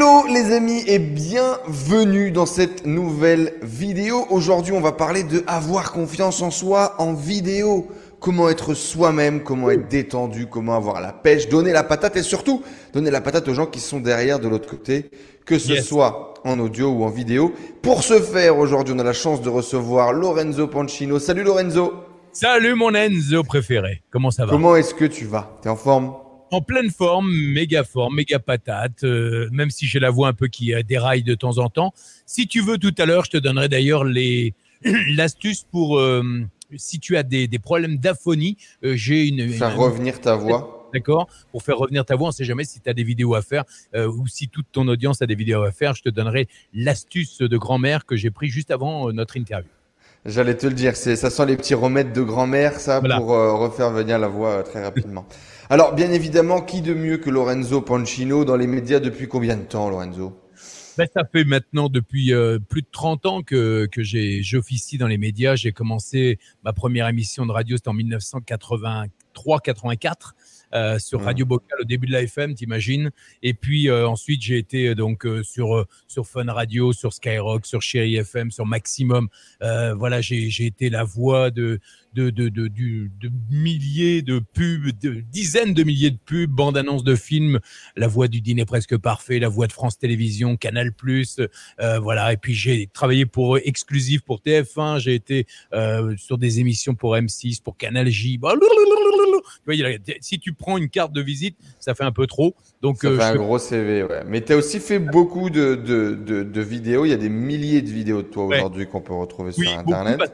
[0.00, 4.24] Hello les amis et bienvenue dans cette nouvelle vidéo.
[4.30, 7.86] Aujourd'hui on va parler de avoir confiance en soi en vidéo.
[8.18, 12.62] Comment être soi-même, comment être détendu, comment avoir la pêche, donner la patate et surtout
[12.94, 15.10] donner la patate aux gens qui sont derrière de l'autre côté,
[15.44, 17.52] que ce soit en audio ou en vidéo.
[17.82, 21.18] Pour ce faire, aujourd'hui on a la chance de recevoir Lorenzo Pancino.
[21.18, 21.92] Salut Lorenzo
[22.32, 24.52] Salut mon Enzo préféré, comment ça va?
[24.52, 25.58] Comment est-ce que tu vas?
[25.60, 26.14] T'es en forme?
[26.50, 30.48] En pleine forme, méga forme, méga patate, euh, même si j'ai la voix un peu
[30.48, 31.92] qui euh, déraille de temps en temps.
[32.26, 34.54] Si tu veux, tout à l'heure, je te donnerai d'ailleurs les
[35.14, 36.22] l'astuce pour euh,
[36.76, 38.56] si tu as des, des problèmes d'aphonie.
[38.82, 40.88] j'ai une faire revenir ta voix.
[40.92, 43.34] D'accord Pour faire revenir ta voix, on ne sait jamais si tu as des vidéos
[43.34, 45.94] à faire ou si toute ton audience a des vidéos à faire.
[45.94, 49.70] Je te donnerai l'astuce de grand-mère que j'ai pris juste avant notre interview.
[50.24, 54.18] J'allais te le dire, ça sent les petits remèdes de grand-mère, ça, pour refaire venir
[54.18, 55.26] la voix très rapidement.
[55.72, 59.62] Alors, bien évidemment, qui de mieux que Lorenzo Pancino dans les médias depuis combien de
[59.62, 60.36] temps, Lorenzo?
[60.98, 65.16] Ben, ça fait maintenant depuis euh, plus de 30 ans que, que j'officie dans les
[65.16, 65.54] médias.
[65.54, 70.32] J'ai commencé ma première émission de radio, c'était en 1983-84.
[70.72, 73.10] Euh, sur Radio Bocal au début de la FM, t'imagines?
[73.42, 78.16] Et puis euh, ensuite, j'ai été donc sur sur Fun Radio, sur Skyrock, sur Chéri
[78.16, 79.28] FM, sur Maximum.
[79.60, 81.80] voilà, j'ai été la voix de
[82.14, 87.04] de, de, de, de, milliers de pubs, de dizaines de milliers de pubs, bandes annonces
[87.04, 87.60] de films,
[87.96, 90.92] la voix du dîner presque parfait, la voix de France Télévisions, Canal+,
[91.80, 92.32] euh, voilà.
[92.32, 97.14] Et puis j'ai travaillé pour exclusif pour TF1, j'ai été euh, sur des émissions pour
[97.14, 98.40] M6, pour Canal J.
[100.20, 102.54] Si tu prends une carte de visite, ça fait un peu trop.
[102.82, 104.22] Donc, ça euh, fait un gros CV, ouais.
[104.26, 107.04] Mais tu as aussi fait beaucoup de, de, de, vidéos.
[107.04, 110.18] Il y a des milliers de vidéos de toi aujourd'hui qu'on peut retrouver sur Internet.
[110.18, 110.32] Parce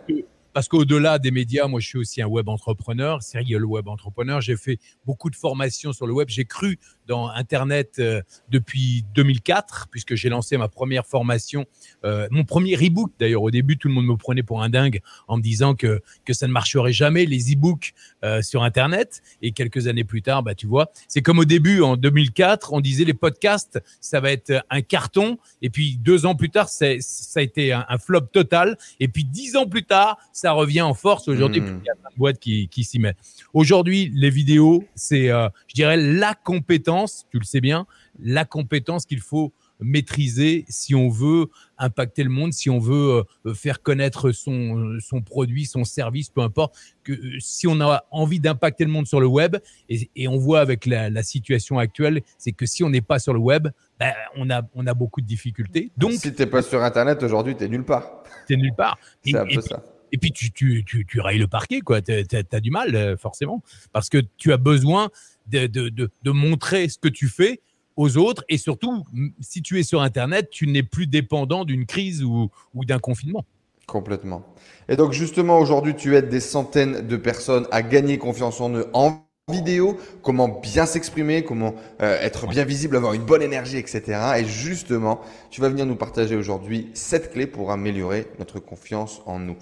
[0.69, 4.41] qu'au-delà des médias, moi, je suis aussi un web entrepreneur, serial web entrepreneur.
[4.41, 6.29] J'ai fait beaucoup de formations sur le web.
[6.31, 11.67] J'ai cru dans Internet euh, depuis 2004, puisque j'ai lancé ma première formation,
[12.05, 13.13] euh, mon premier e-book.
[13.19, 16.03] D'ailleurs, au début, tout le monde me prenait pour un dingue en me disant que,
[16.25, 17.93] que ça ne marcherait jamais, les e-books
[18.25, 19.23] euh, sur Internet.
[19.43, 22.81] Et quelques années plus tard, bah, tu vois, c'est comme au début, en 2004, on
[22.81, 25.39] disait les podcasts, ça va être un carton.
[25.63, 26.87] Et puis, deux ans plus tard, ça
[27.37, 28.77] a été un, flop total.
[29.01, 31.29] Et puis, dix ans plus tard, ça revient en force.
[31.29, 31.81] Aujourd'hui, mmh.
[31.83, 33.19] il y a plein de boîtes qui, qui s'y mettent.
[33.53, 37.87] Aujourd'hui, les vidéos, c'est, je dirais, la compétence tu le sais bien,
[38.19, 43.55] la compétence qu'il faut maîtriser si on veut impacter le monde, si on veut euh,
[43.55, 46.75] faire connaître son, son produit, son service, peu importe,
[47.05, 49.57] que euh, si on a envie d'impacter le monde sur le web,
[49.91, 53.39] et, on voit avec la, situation actuelle, c'est que si on n'est pas sur le
[53.39, 53.69] web,
[54.01, 55.91] ben, on, a, on a beaucoup de difficultés.
[55.99, 58.23] Donc, si tu n'es pas sur Internet aujourd'hui, tu es nulle part.
[58.47, 58.99] Tu es nulle part.
[59.23, 59.83] C'est un peu ça.
[60.13, 62.01] Et puis tu, tu, tu, tu railles le parquet, quoi.
[62.01, 63.63] Tu as, du mal, euh, forcément.
[63.93, 65.11] Parce que tu as besoin
[65.49, 67.61] de, de, de, montrer ce que tu fais
[67.97, 68.45] aux autres.
[68.49, 69.05] Et surtout,
[69.41, 73.45] si tu es sur Internet, tu n'es plus dépendant d'une crise ou, d'un confinement.
[73.87, 74.45] Complètement.
[74.89, 78.89] Et donc justement, aujourd'hui, tu aides des centaines de personnes à gagner confiance en eux
[78.93, 84.03] en vidéo, comment bien s'exprimer, comment euh, être bien visible, avoir une bonne énergie, etc.
[84.39, 89.39] Et justement, tu vas venir nous partager aujourd'hui cette clés pour améliorer notre confiance en
[89.39, 89.57] nous.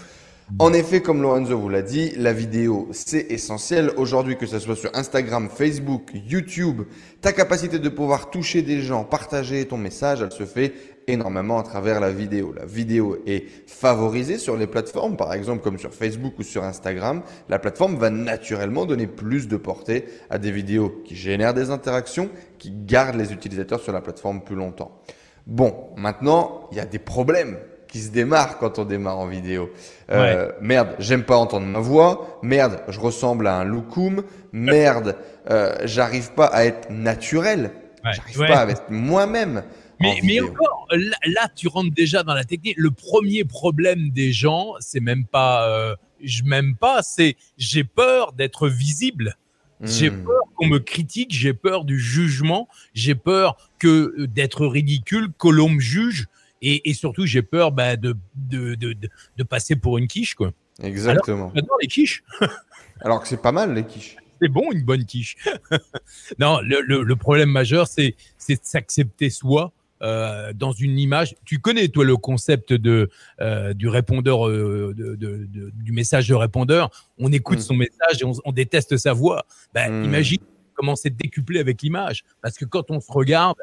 [0.58, 3.90] En effet, comme Lorenzo vous l'a dit, la vidéo, c'est essentiel.
[3.96, 6.82] Aujourd'hui, que ce soit sur Instagram, Facebook, YouTube,
[7.22, 10.74] ta capacité de pouvoir toucher des gens, partager ton message, elle se fait
[11.06, 12.52] énormément à travers la vidéo.
[12.52, 17.22] La vidéo est favorisée sur les plateformes, par exemple comme sur Facebook ou sur Instagram.
[17.48, 22.28] La plateforme va naturellement donner plus de portée à des vidéos qui génèrent des interactions,
[22.58, 25.00] qui gardent les utilisateurs sur la plateforme plus longtemps.
[25.46, 27.56] Bon, maintenant, il y a des problèmes
[27.94, 29.70] qui se démarre quand on démarre en vidéo.
[30.10, 32.40] Euh, Merde, j'aime pas entendre ma voix.
[32.42, 34.24] Merde, je ressemble à un loukoum.
[34.50, 35.16] Merde,
[35.48, 37.70] euh, j'arrive pas à être naturel.
[38.02, 39.62] J'arrive pas à être moi-même.
[40.00, 42.74] Mais, mais, encore, là, tu rentres déjà dans la technique.
[42.78, 48.32] Le premier problème des gens, c'est même pas euh, je m'aime pas, c'est j'ai peur
[48.32, 49.36] d'être visible.
[49.82, 50.24] J'ai hmm.
[50.24, 55.68] peur qu'on me critique, j'ai peur du jugement, j'ai peur que d'être ridicule, que l'on
[55.68, 56.26] me juge.
[56.66, 58.94] Et, surtout, j'ai peur bah, de, de, de,
[59.36, 60.34] de, passer pour une quiche.
[60.34, 60.52] Quoi.
[60.82, 61.52] Exactement.
[61.54, 62.24] J'adore les quiches.
[63.00, 64.16] Alors que c'est pas mal, les quiches.
[64.40, 65.36] C'est bon, une bonne quiche.
[66.38, 68.16] non, le, le, problème majeur, c'est
[68.48, 69.72] de s'accepter soi.
[70.02, 71.34] Euh, dans une image.
[71.46, 73.08] Tu connais, toi, le concept de,
[73.40, 76.90] euh, du répondeur, euh, de, de, du message de répondeur.
[77.16, 77.62] On écoute mm.
[77.62, 79.46] son message et on, déteste sa voix.
[79.72, 80.04] Ben.
[80.04, 80.40] Imagine
[80.74, 82.24] comment c'est décuplé avec l'image.
[82.42, 83.56] Parce que quand on se regarde,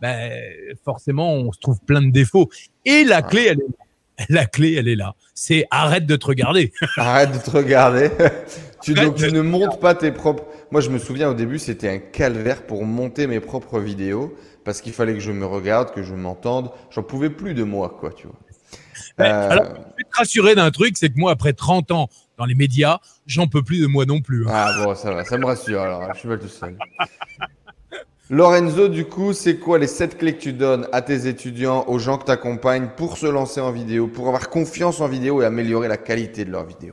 [0.00, 0.32] ben,
[0.84, 2.48] forcément, on se trouve plein de défauts.
[2.84, 3.86] Et la clé, elle est là.
[4.30, 5.14] La clé, elle est là.
[5.34, 6.72] C'est arrête de te regarder.
[6.96, 8.10] arrête de te regarder.
[8.82, 10.44] tu, donc tu ne montes pas tes propres.
[10.70, 14.34] Moi, je me souviens au début, c'était un calvaire pour monter mes propres vidéos
[14.64, 16.70] parce qu'il fallait que je me regarde, que je m'entende.
[16.90, 18.36] J'en pouvais plus de moi, quoi, tu vois.
[19.20, 22.44] Euh, alors, je vais te rassurer d'un truc, c'est que moi, après 30 ans dans
[22.44, 24.46] les médias, j'en peux plus de moi non plus.
[24.46, 24.52] Hein.
[24.52, 25.80] Ah bon, ça va, ça me rassure.
[25.80, 26.76] Alors, je suis pas tout seul.
[28.28, 32.00] Lorenzo, du coup, c'est quoi les 7 clés que tu donnes à tes étudiants, aux
[32.00, 35.44] gens que tu accompagnes pour se lancer en vidéo, pour avoir confiance en vidéo et
[35.44, 36.92] améliorer la qualité de leur vidéo?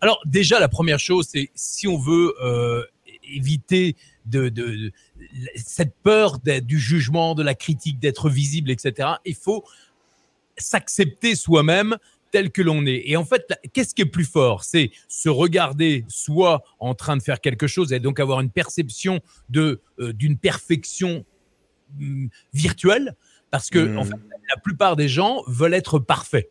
[0.00, 2.82] Alors déjà, la première chose, c'est si on veut euh,
[3.30, 3.94] éviter
[4.24, 4.92] de,
[5.54, 9.64] cette peur du jugement, de la critique, d'être visible, etc., il faut
[10.56, 11.96] s'accepter soi-même
[12.30, 13.02] tel que l'on est.
[13.06, 14.64] Et en fait, qu'est-ce qui est plus fort?
[14.64, 19.20] C'est se regarder soit en train de faire quelque chose et donc avoir une perception
[19.48, 21.24] de euh, d'une perfection
[21.98, 23.16] mm, virtuelle,
[23.50, 24.08] parce que en mmh.
[24.08, 24.16] fait,
[24.54, 26.48] la plupart des gens veulent être parfaits.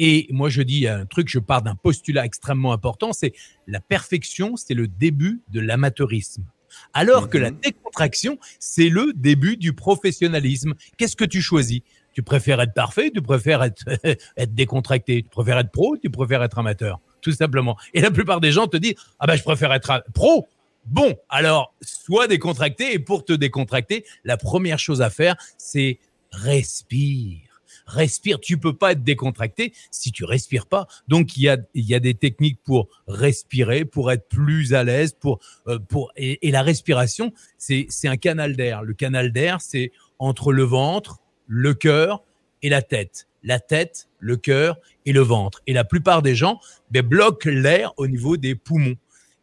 [0.00, 3.32] Et moi, je dis un truc, je pars d'un postulat extrêmement important, c'est
[3.66, 6.44] la perfection, c'est le début de l'amateurisme.
[6.92, 7.60] Alors que la mmh.
[7.60, 10.74] décontraction, c'est le début du professionnalisme.
[10.96, 11.80] Qu'est-ce que tu choisis?
[12.12, 13.62] Tu préfères être parfait, tu préfères
[14.36, 17.76] être, décontracté, tu préfères être pro, tu préfères être amateur, tout simplement.
[17.94, 20.48] Et la plupart des gens te disent ah ben je préfère être pro.
[20.86, 25.98] Bon, alors sois décontracté et pour te décontracter, la première chose à faire, c'est
[26.32, 27.48] respire
[27.88, 28.38] respire.
[28.38, 30.86] Tu peux pas être décontracté si tu respires pas.
[31.08, 35.16] Donc il y a y a des techniques pour respirer, pour être plus à l'aise,
[35.18, 38.82] pour euh, pour et, et, la respiration, c'est un canal d'air.
[38.82, 42.22] Le canal d'air, c'est entre le ventre, le cœur
[42.62, 43.26] et la tête.
[43.42, 45.62] La tête, le cœur et le ventre.
[45.66, 46.60] Et la plupart des gens
[46.90, 48.96] ben, bloquent l'air au niveau des poumons.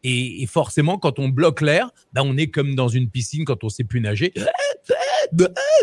[0.07, 3.69] Et, forcément, quand on bloque l'air, ben, on est comme dans une piscine quand on
[3.69, 4.31] sait plus nager.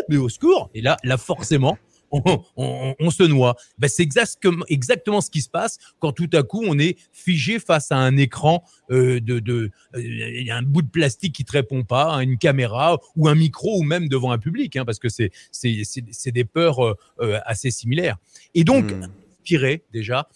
[0.07, 1.77] Mais au secours Et là, là forcément,
[2.13, 3.55] on, se noie.
[3.79, 7.59] Ben, c'est exactement, exactement ce qui se passe quand tout à coup on est figé
[7.59, 11.83] face à un écran euh, de, de euh, un bout de plastique qui te répond
[11.83, 15.31] pas, une caméra ou un micro ou même devant un public, hein, parce que c'est
[15.51, 18.17] c'est des peurs euh, assez similaires.
[18.53, 19.07] Et donc hmm.
[19.39, 20.29] inspirer déjà,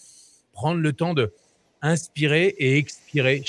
[0.53, 1.33] prendre le temps de
[1.81, 3.43] inspirer et expirer.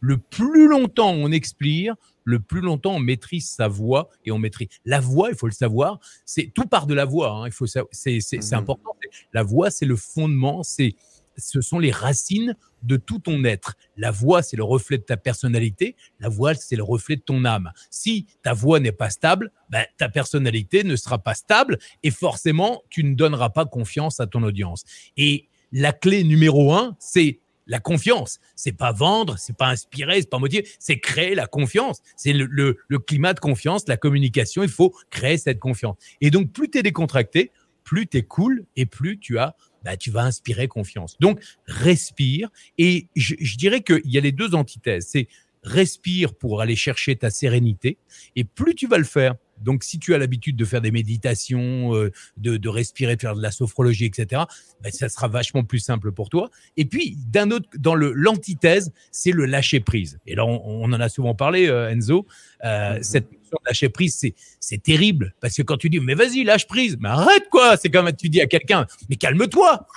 [0.00, 4.68] Le plus longtemps on expire, le plus longtemps on maîtrise sa voix et on maîtrise
[4.84, 5.30] la voix.
[5.30, 6.00] Il faut le savoir.
[6.24, 7.30] C'est tout part de la voix.
[7.30, 8.96] Hein, il faut c'est c'est mmh important.
[9.32, 10.62] La voix, c'est le fondement.
[10.62, 10.94] C'est
[11.36, 13.76] ce sont les racines de tout ton être.
[13.96, 15.96] La voix, c'est le reflet de ta personnalité.
[16.18, 17.72] La voix, c'est le reflet de ton âme.
[17.90, 22.82] Si ta voix n'est pas stable, ben, ta personnalité ne sera pas stable et forcément,
[22.90, 24.84] tu ne donneras pas confiance à ton audience.
[25.16, 27.40] Et la clé numéro un, c'est
[27.70, 28.40] la confiance.
[28.56, 32.02] C'est pas vendre, c'est pas inspirer, c'est pas motiver, c'est créer la confiance.
[32.16, 32.76] C'est le,
[33.06, 34.62] climat de confiance, la communication.
[34.62, 35.96] Il faut créer cette confiance.
[36.20, 37.52] Et donc, plus tu es décontracté,
[37.84, 41.16] plus tu es cool et plus tu as bah, tu vas inspirer confiance.
[41.20, 42.50] Donc, respire.
[42.76, 45.06] Et je, je dirais qu'il y a les deux antithèses.
[45.08, 45.26] C'est
[45.62, 47.96] respire pour aller chercher ta sérénité.
[48.36, 51.94] Et plus tu vas le faire, donc, si tu as l'habitude de faire des méditations,
[51.94, 54.42] euh, de, de, respirer, de faire de la sophrologie, etc.,
[54.82, 56.50] ben, ça sera vachement plus simple pour toi.
[56.76, 60.18] Et puis, d'un autre, dans le l'antithèse, c'est le lâcher prise.
[60.26, 62.26] Et là, on, en a souvent parlé, euh, Enzo.
[62.64, 63.02] Euh, mm-hmm.
[63.02, 64.24] Cette notion de lâcher prise,
[64.60, 67.76] c'est terrible parce que quand tu dis mais vas-y lâche prise, mais arrête quoi.
[67.76, 69.86] C'est comme tu dis à quelqu'un mais calme-toi.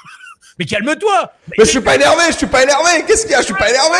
[0.59, 3.39] Mais calme-toi Mais je suis pas énervé, je suis pas énervé Qu'est-ce qu'il y a?
[3.39, 3.97] Je suis pas énervé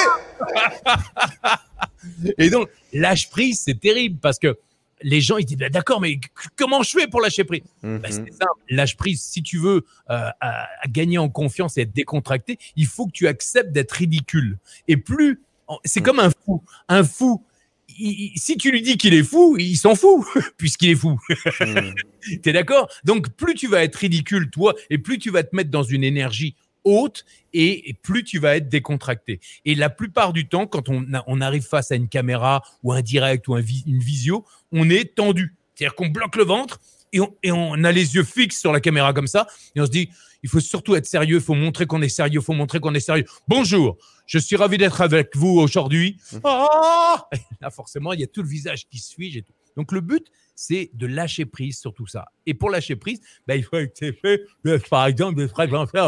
[2.37, 4.55] Et donc, lâche prise, c'est terrible parce que
[5.03, 6.19] les gens ils disent bah, d'accord, mais
[6.55, 7.63] comment je fais pour lâcher prise?
[7.81, 8.31] Bah, C'est mhm.
[8.31, 9.21] simple, lâche prise.
[9.21, 13.27] Si tu veux euh, à, gagner en confiance et être décontracté, il faut que tu
[13.27, 14.57] acceptes d'être ridicule.
[14.87, 15.41] Et plus,
[15.85, 16.05] c'est mhm.
[16.05, 16.63] comme un fou.
[16.87, 17.43] Un fou,
[17.87, 20.25] si tu lui dis qu'il est fou, il s'en fout
[20.57, 21.19] puisqu'il est fou.
[21.59, 21.93] Mhm.
[22.43, 22.89] tu es d'accord?
[23.03, 26.03] Donc plus tu vas être ridicule toi, et plus tu vas te mettre dans une
[26.03, 29.39] énergie haute et, plus tu vas être décontracté.
[29.65, 33.01] Et la plupart du temps, quand on, on arrive face à une caméra ou un
[33.01, 35.55] direct ou un une visio, on est tendu.
[35.75, 36.79] C'est-à-dire qu'on bloque le ventre
[37.11, 39.85] et on, et on, a les yeux fixes sur la caméra comme ça et on
[39.85, 40.09] se dit,
[40.41, 42.93] il faut surtout être sérieux, il faut montrer qu'on est sérieux, il faut montrer qu'on
[42.93, 43.25] est sérieux.
[43.47, 46.17] Bonjour, je suis ravi d'être avec vous aujourd'hui.
[46.31, 46.37] Mmh.
[46.43, 47.29] Ah
[47.61, 48.99] Là, forcément, il y a tout le visage qui
[49.41, 49.53] tout.
[49.77, 52.25] Donc le but, c'est de lâcher prise sur tout ça.
[52.45, 54.43] Et pour lâcher prise, ben, il faut accepter,
[54.89, 55.99] par exemple, de présenter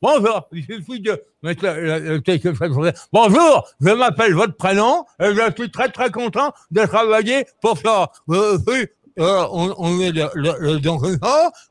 [0.00, 1.22] Bonjour, je suis de
[3.12, 8.10] Bonjour, je m'appelle votre prénom et je suis très très content de travailler pour ça.
[8.30, 8.58] Euh,
[9.18, 10.80] euh, on, met le, le,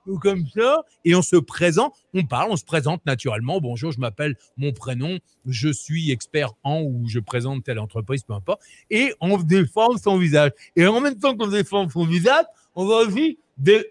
[0.07, 3.59] ou comme ça, et on se présente, on parle, on se présente naturellement.
[3.59, 8.33] Bonjour, je m'appelle mon prénom, je suis expert en ou je présente telle entreprise, peu
[8.33, 10.51] importe, et on déforme son visage.
[10.75, 12.45] Et en même temps qu'on déforme son visage,
[12.75, 13.83] on va aussi euh,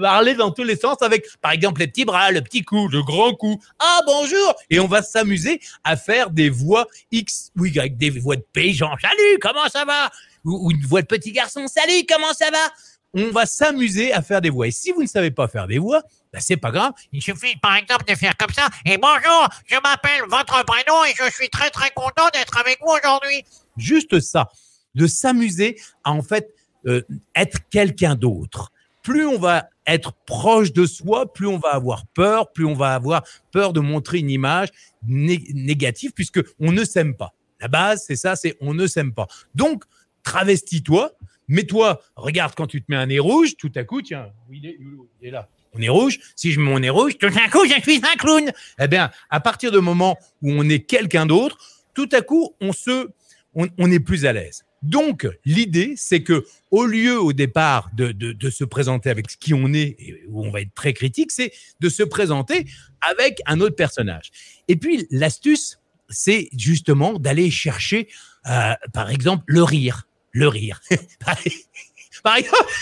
[0.00, 3.02] parler dans tous les sens avec, par exemple, les petits bras, le petit cou, le
[3.02, 3.60] grand cou.
[3.78, 4.54] Ah, bonjour!
[4.70, 8.96] Et on va s'amuser à faire des voix X ou Y, des voix de paysans.
[9.00, 10.10] Salut, comment ça va?
[10.44, 11.66] Ou, une voix de petit garçon.
[11.66, 12.72] Salut, comment ça va?
[13.16, 14.66] On va s'amuser à faire des voix.
[14.66, 16.92] Et si vous ne savez pas faire des voix, ben c'est pas grave.
[17.12, 18.66] Il suffit, par exemple, de faire comme ça.
[18.84, 22.92] Et bonjour, je m'appelle votre prénom et je suis très très content d'être avec vous
[22.92, 23.44] aujourd'hui.
[23.76, 24.48] Juste ça,
[24.96, 26.52] de s'amuser à en fait
[26.86, 27.02] euh,
[27.36, 28.72] être quelqu'un d'autre.
[29.02, 32.94] Plus on va être proche de soi, plus on va avoir peur, plus on va
[32.94, 33.22] avoir
[33.52, 34.68] peur de montrer une image
[35.06, 37.34] négative puisque on ne s'aime pas.
[37.60, 39.26] La base, c'est ça, c'est on ne s'aime pas.
[39.54, 39.84] Donc,
[40.24, 41.12] travestis-toi,
[41.48, 45.30] mets-toi, regarde quand tu te mets un nez rouge, tout à coup, tiens, il est,
[45.30, 45.48] là.
[45.72, 46.20] On est rouge.
[46.36, 48.50] Si je mets mon nez rouge, tout à coup, je suis un clown.
[48.80, 51.58] Eh bien, à partir du moment où on est quelqu'un d'autre,
[51.94, 53.08] tout à coup, on se,
[53.54, 54.64] on, on est plus à l'aise.
[54.84, 59.72] Donc, l'idée, c'est que au lieu au départ de, de, se présenter avec qui on
[59.72, 62.66] est, et où on va être très critique, c'est de se présenter
[63.00, 64.30] avec un autre personnage.
[64.68, 68.08] Et puis, l'astuce, c'est justement d'aller chercher,
[68.46, 70.06] euh, par exemple, le rire.
[70.34, 70.80] Le rire.
[72.22, 72.72] par exemple.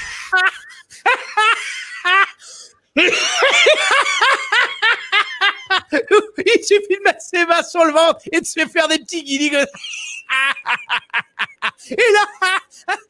[2.97, 3.13] Il
[6.65, 9.53] suffit de mettre ses mains sur le ventre et de se faire des petits guillis.
[11.91, 12.59] Et là,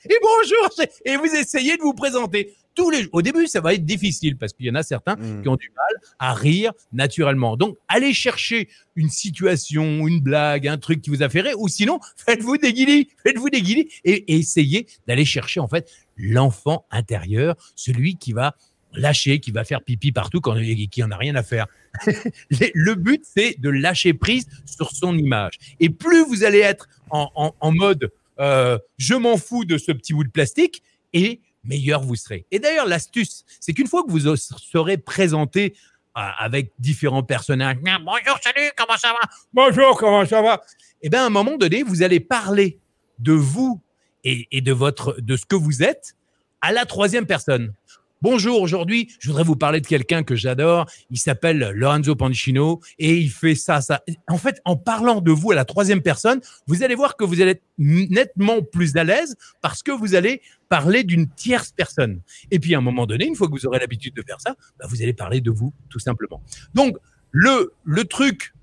[0.08, 0.68] et bonjour,
[1.04, 2.54] et vous essayez de vous présenter.
[2.74, 5.42] Tous les au début, ça va être difficile parce qu'il y en a certains hmm.
[5.42, 7.58] qui ont du mal à rire naturellement.
[7.58, 11.68] Donc, allez chercher une situation, une blague, un truc qui vous a fait rire, ou
[11.68, 18.32] sinon, faites-vous des faites-vous des et essayez d'aller chercher en fait l'enfant intérieur, celui qui
[18.32, 18.54] va
[18.94, 20.56] lâcher, qui va faire pipi partout quand,
[20.90, 21.66] qui en a rien à faire.
[22.50, 25.58] le but, c'est de lâcher prise sur son image.
[25.80, 30.24] Et plus vous allez être en, mode euh, je m'en fous de ce petit bout
[30.24, 30.82] de plastique,
[31.12, 32.46] et meilleur vous serez.
[32.50, 35.74] Et d'ailleurs, l'astuce, c'est qu'une fois que vous serez présenté
[36.16, 40.62] euh, avec différents personnages, bonjour, salut, comment ça va Bonjour, comment ça va?
[41.02, 42.78] Eh bien, à un moment donné, vous allez parler
[43.18, 43.80] de vous
[44.24, 46.16] et, et de votre de ce que vous êtes
[46.60, 47.74] à la troisième personne.
[48.22, 50.88] Bonjour, aujourd'hui, je voudrais vous parler de quelqu'un que j'adore.
[51.10, 54.04] Il s'appelle Lorenzo Pancino et il fait ça, ça.
[54.28, 57.40] En fait, en parlant de vous à la troisième personne, vous allez voir que vous
[57.40, 62.22] allez être nettement plus à l'aise parce que vous allez parler d'une tierce personne.
[62.52, 64.54] Et puis, à un moment donné, une fois que vous aurez l'habitude de faire ça,
[64.78, 66.44] bah, vous allez parler de vous, tout simplement.
[66.74, 66.98] Donc,
[67.32, 68.54] le, le truc,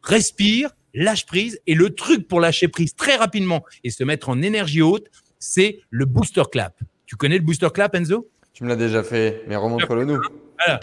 [0.00, 1.60] respire, lâche prise.
[1.66, 5.80] Et le truc pour lâcher prise très rapidement et se mettre en énergie haute, c'est
[5.90, 6.82] le booster clap.
[7.04, 8.30] Tu connais le booster clap, Enzo?
[8.56, 10.18] Tu me l'as déjà fait, mais remontre-le nous.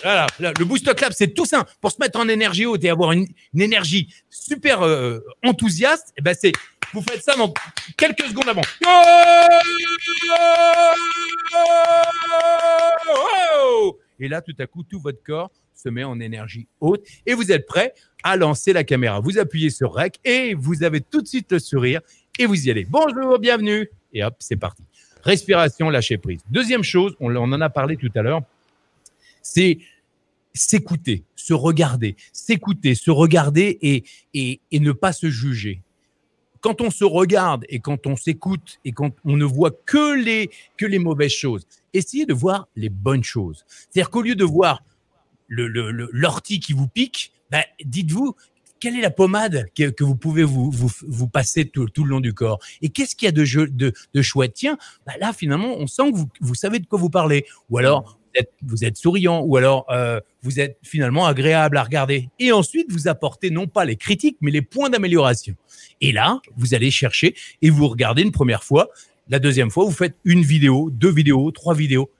[0.03, 1.71] Voilà, le booster clap, c'est tout simple.
[1.81, 3.25] Pour se mettre en énergie haute et avoir une,
[3.57, 6.51] énergie super euh, enthousiaste, eh ben c'est,
[6.93, 7.51] vous faites ça dans
[7.97, 8.61] quelques secondes avant.
[14.19, 17.51] Et là, tout à coup, tout votre corps se met en énergie haute et vous
[17.51, 19.19] êtes prêt à lancer la caméra.
[19.19, 22.01] Vous appuyez sur REC et vous avez tout de suite le sourire
[22.37, 22.85] et vous y allez.
[22.87, 23.89] Bonjour, bienvenue.
[24.13, 24.83] Et hop, c'est parti.
[25.23, 26.41] Respiration, lâcher prise.
[26.49, 28.41] Deuxième chose, on, en a parlé tout à l'heure,
[29.41, 29.79] c'est
[30.53, 34.03] s'écouter, se regarder, s'écouter, se regarder et,
[34.33, 35.81] et, et ne pas se juger.
[36.59, 40.49] Quand on se regarde et quand on s'écoute et quand on ne voit que les,
[40.77, 43.65] que les mauvaises choses, essayez de voir les bonnes choses.
[43.67, 44.81] C'est-à-dire qu'au lieu de voir
[45.47, 48.35] l'ortie le, qui vous pique, ben, dites-vous
[48.83, 52.59] quelle est la pommade que, vous pouvez vous, vous, passer tout, le long du corps?
[52.81, 54.55] Et qu'est-ce qu'il y a de, de, de chouette?
[54.55, 57.45] Tiens, bah là, finalement, on sent que vous, vous savez de quoi vous parlez.
[57.69, 61.83] Ou alors, vous êtes, vous êtes souriant, ou alors euh, vous êtes finalement agréable à
[61.83, 62.27] regarder.
[62.39, 65.55] Et ensuite, vous apportez non pas les critiques, mais les points d'amélioration.
[66.01, 68.89] Et là, vous allez chercher et vous regardez une première fois.
[69.29, 72.11] La deuxième fois, vous faites une vidéo, deux vidéos, trois vidéos.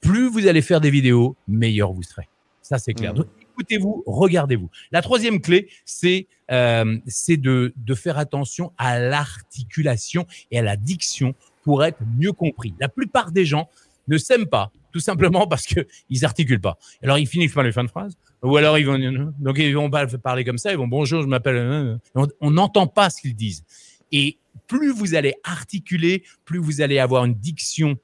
[0.00, 2.28] Plus vous allez faire des vidéos, meilleur vous serez.
[2.62, 3.14] Ça, c'est clair.
[3.14, 3.24] Mmh
[3.54, 4.70] écoutez-vous, regardez-vous.
[4.90, 11.34] La troisième clé, c'est euh, de, de faire attention à l'articulation et à la diction
[11.62, 12.74] pour être mieux compris.
[12.80, 13.68] La plupart des gens
[14.08, 15.86] ne s'aiment pas, tout simplement parce qu'ils
[16.22, 16.78] n'articulent pas.
[17.02, 18.98] Alors, ils finissent par les fins de phrase, ou alors ils vont,
[19.38, 23.20] donc ils vont parler comme ça, ils vont bonjour, je m'appelle, on n'entend pas ce
[23.20, 23.64] qu'ils disent.
[24.12, 27.96] Et plus vous allez articuler, plus vous allez avoir une diction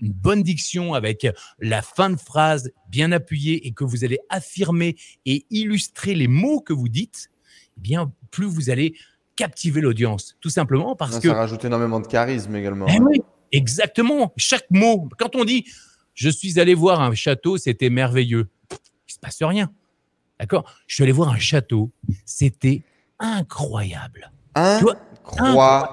[0.00, 1.26] une bonne diction avec
[1.58, 6.60] la fin de phrase bien appuyée et que vous allez affirmer et illustrer les mots
[6.60, 7.30] que vous dites,
[7.76, 8.94] eh bien, plus vous allez
[9.36, 10.36] captiver l'audience.
[10.40, 11.28] Tout simplement parce que.
[11.28, 12.86] Ça rajoute énormément de charisme également.
[12.88, 13.20] Eh oui,
[13.52, 14.32] exactement.
[14.36, 15.08] Chaque mot.
[15.18, 15.64] Quand on dit
[16.18, 18.48] je suis allé voir un château, c'était merveilleux,
[19.08, 19.72] il se passe rien.
[20.40, 20.68] D'accord?
[20.88, 21.92] Je suis allé voir un château,
[22.24, 22.82] c'était
[23.20, 24.32] incroyable.
[24.56, 25.86] Incroyable.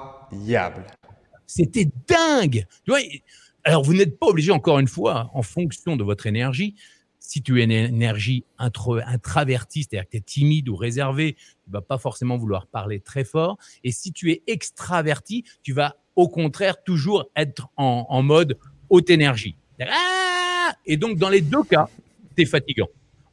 [1.46, 2.66] C'était dingue.
[2.84, 2.98] Tu vois,
[3.66, 6.76] alors, vous n'êtes pas obligé, encore une fois, en fonction de votre énergie,
[7.18, 11.80] si tu es une énergie intravertie, c'est-à-dire que tu es timide ou réservé, tu vas
[11.80, 13.58] pas forcément vouloir parler très fort.
[13.82, 18.56] Et si tu es extraverti, tu vas au contraire toujours être en, en mode
[18.88, 19.56] haute énergie.
[19.80, 21.88] Ah et donc, dans les deux cas,
[22.36, 22.86] tu es fatigant.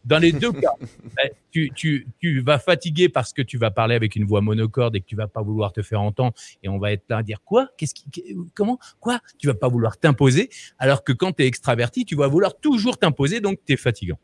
[0.06, 0.74] Dans les deux cas,
[1.16, 4.96] ben, tu, tu, tu vas fatiguer parce que tu vas parler avec une voix monocorde
[4.96, 7.24] et que tu vas pas vouloir te faire entendre et on va être là à
[7.24, 7.70] dire quoi?
[7.78, 8.80] Qu'est-ce qui comment?
[9.00, 9.20] Quoi?
[9.38, 12.98] Tu vas pas vouloir t'imposer alors que quand tu es extraverti, tu vas vouloir toujours
[12.98, 14.20] t'imposer donc tu es fatigant.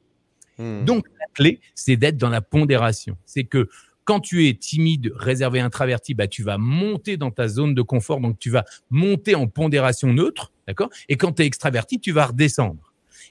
[0.58, 0.84] Hmm.
[0.84, 3.18] Donc la clé, c'est d'être dans la pondération.
[3.26, 3.70] C'est que
[4.10, 8.20] quand tu es timide, réservé, introverti, bah, tu vas monter dans ta zone de confort,
[8.20, 10.90] donc tu vas monter en pondération neutre, d'accord?
[11.10, 12.89] Et quand tu es extraverti, tu vas redescendre.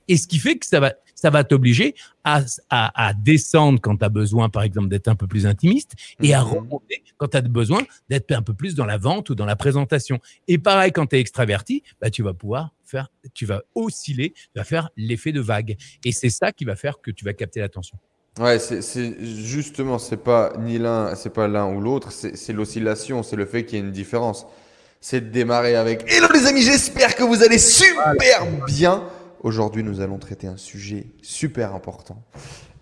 [0.08, 3.96] Et ce qui fait que ça va, ça va t'obliger à, à, à descendre quand
[3.96, 5.92] tu as besoin, par exemple, d'être un peu plus intimiste
[6.22, 6.50] et à Mhm.
[6.50, 9.56] remonter quand tu as besoin d'être un peu plus dans la vente ou dans la
[9.56, 10.20] présentation.
[10.46, 14.48] Et pareil, quand tu es extraverti, bah, tu vas pouvoir faire, tu vas osciller, tu
[14.54, 15.76] vas faire l'effet de vague.
[16.04, 17.98] Et c'est ça qui va faire que tu vas capter l'attention.
[18.38, 23.24] Ouais, c'est justement, c'est pas ni l'un, c'est pas l'un ou l'autre, c'est c'est l'oscillation,
[23.24, 24.46] c'est le fait qu'il y ait une différence.
[25.00, 28.14] C'est de démarrer avec Hello les amis, j'espère que vous allez super
[28.68, 29.02] bien.
[29.42, 32.22] Aujourd'hui, nous allons traiter un sujet super important.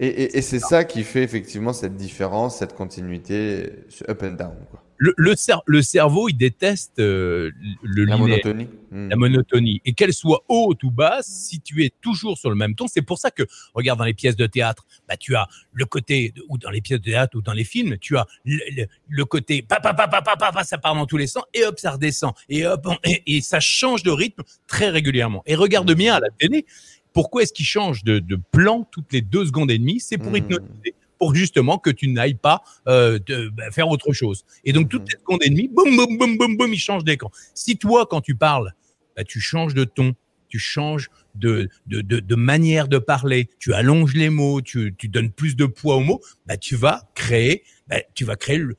[0.00, 4.32] Et, et- et c'est ça qui fait effectivement cette différence, cette continuité, ce up and
[4.32, 4.82] down, quoi.
[4.99, 7.50] Le, le, cer- le cerveau, il déteste euh,
[7.83, 8.19] le La linéaire.
[8.19, 8.69] monotonie.
[8.91, 9.09] Hmm.
[9.09, 9.81] la monotonie.
[9.85, 13.03] Et qu'elle soit haute ou basse, si tu es toujours sur le même ton, c'est
[13.03, 13.43] pour ça que,
[13.75, 17.00] regarde, dans les pièces de théâtre, bah, tu as le côté, ou dans les pièces
[17.00, 20.09] de théâtre ou dans les films, tu as le, le- le côté, pa, pa, pa,
[20.09, 22.65] pa, pa, pa, pa, ça part dans tous les sens, et hop, ça redescend, et
[22.67, 25.43] hop, et, et ça change de rythme très régulièrement.
[25.47, 26.65] Et regarde bien à la télé,
[27.12, 30.00] pourquoi est-ce qu'il change de, de plan toutes les deux secondes et demie?
[30.00, 30.37] C'est pour Mhm.
[30.38, 34.44] hypnotiser, pour justement que tu n'ailles pas euh, de, bah, faire autre chose.
[34.64, 35.08] Et donc, toutes Mhm.
[35.12, 37.30] les secondes et demie, boum, boum, boum, boum, boum, il change d'écran.
[37.54, 38.73] Si toi, quand tu parles,
[39.16, 40.14] bah, tu changes de ton,
[40.49, 45.08] tu changes de, de, de, de manière de parler, tu allonges les mots, tu, tu
[45.08, 48.76] donnes plus de poids aux mots, bah, tu vas créer, bah, tu vas créer le,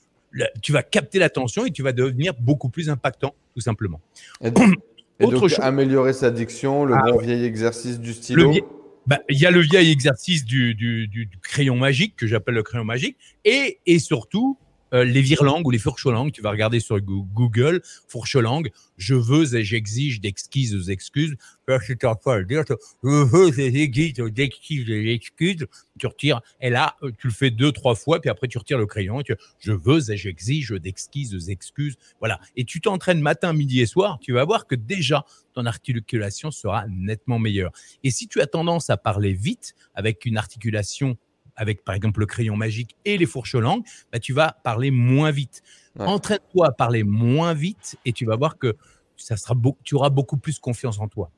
[0.62, 4.00] tu vas capter l'attention et tu vas devenir beaucoup plus impactant, tout simplement.
[4.42, 4.74] Et, donc-
[5.20, 8.44] et Autre donc, chose- améliorer sa diction, le Ah bon vieil exercice du stylo.
[8.52, 8.60] Le
[9.08, 13.18] Bah, Il y a le vieil exercice du, crayon magique, que j'appelle le crayon magique,
[13.46, 14.60] et surtout
[14.94, 16.32] euh, les virelangues ou les fourches-langues.
[16.32, 21.36] Tu vas regarder sur Goo- Google, fourche-langue, je veux et j'exige d'exquises excuses.
[21.66, 21.80] Pas.
[21.80, 25.68] Je veux et j'exige d'exquises excuses.
[26.00, 28.78] Tu retires, et là, euh, tu le fais deux, trois fois, puis après, tu retires
[28.78, 29.22] le crayon.
[29.24, 31.96] Tu, je veux et j'exige d'exquises excuses.
[32.20, 32.40] Voilà.
[32.56, 34.18] Et tu t'entraînes matin, midi et soir.
[34.22, 37.72] Tu vas voir que déjà, ton articulation sera nettement meilleure.
[38.04, 41.18] Et si tu as tendance à parler vite avec une articulation
[41.58, 45.32] avec par exemple le crayon magique et les fourches langues, bah, tu vas parler moins
[45.32, 45.62] vite.
[46.00, 46.06] Ouais.
[46.06, 48.78] Entraîne-toi à parler moins vite et tu vas voir que
[49.18, 51.32] ça sera beau- tu auras beaucoup plus confiance en toi.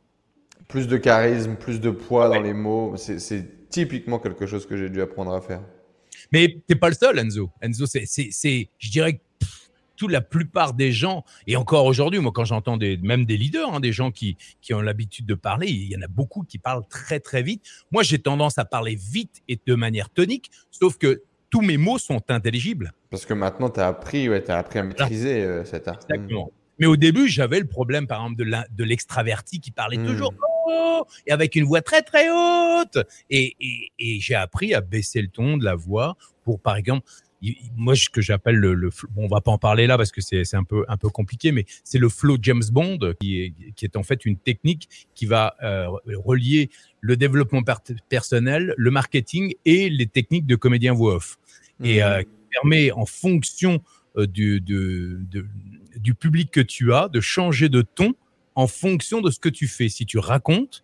[0.68, 2.96] Plus de charisme, plus de poids dans les mots.
[2.98, 5.64] C'est typiquement quelque chose que j'ai dû apprendre à faire.
[6.32, 7.50] Mais t'es pas le seul, Enzo.
[7.62, 9.22] Enzo, c'est, c'est, c'est, je dirais que
[10.00, 13.76] toute la plupart des gens, et encore aujourd'hui, moi, quand j'entends des, même des leaders,
[13.76, 16.58] hein, des gens qui, qui ont l'habitude de parler, il y en a beaucoup qui
[16.58, 17.64] parlent très, très vite.
[17.92, 21.98] Moi, j'ai tendance à parler vite et de manière tonique, sauf que tous mes mots
[21.98, 22.94] sont intelligibles.
[23.10, 26.00] Parce que maintenant, tu as appris, ouais, as appris à maîtriser euh, cet art.
[26.10, 26.50] Exactement.
[26.80, 30.08] Mais au début, j'avais le problème, par exemple, de l'extraverti qui parlait Mm.
[30.08, 30.34] toujours
[31.26, 33.00] et avec une voix très très haute.
[33.30, 37.06] Et, et, et j'ai appris à baisser le ton de la voix pour, par exemple,
[37.42, 40.12] il- moi, ce que j'appelle le, le bon, on va pas en parler là parce
[40.12, 43.42] que c'est c'est un peu un peu compliqué, mais c'est le flow James Bond qui
[43.42, 46.70] est qui est en fait une technique qui va euh, relier
[47.02, 51.38] le développement per- personnel, le marketing et les techniques de comédien voix off
[51.84, 53.82] et euh, qui permet en fonction
[54.18, 55.20] euh, du, de-
[55.98, 58.14] du public que tu as de changer de ton
[58.56, 59.88] en fonction de ce que tu fais.
[59.88, 60.84] Si tu racontes,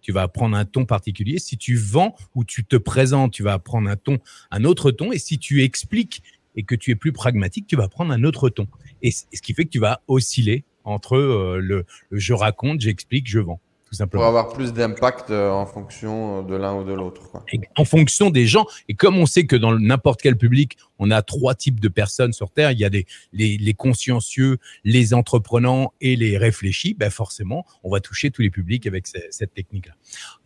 [0.00, 1.38] tu vas prendre un ton particulier.
[1.38, 4.18] Si tu vends ou tu te présentes, tu vas prendre un ton,
[4.50, 5.12] un autre ton.
[5.12, 6.22] Et si tu expliques
[6.56, 8.66] et que tu es plus pragmatique, tu vas prendre un autre ton.
[9.02, 13.38] Et ce qui fait que tu vas osciller entre euh, le je raconte, j'explique, je
[13.38, 13.60] vends,
[13.98, 17.22] tout Pour avoir plus d'impact euh, en fonction de l'un ou de l'autre.
[17.76, 18.64] en fonction des gens.
[18.88, 22.32] Et comme on sait que dans n'importe quel public, on a trois types de personnes
[22.32, 22.70] sur Terre.
[22.72, 26.94] Il y a des, les, les consciencieux, les entreprenants et les réfléchis.
[26.94, 29.94] Ben forcément, on va toucher tous les publics avec ce- cette technique-là.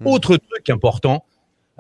[0.01, 0.07] Mm.
[0.07, 1.25] Autre truc important,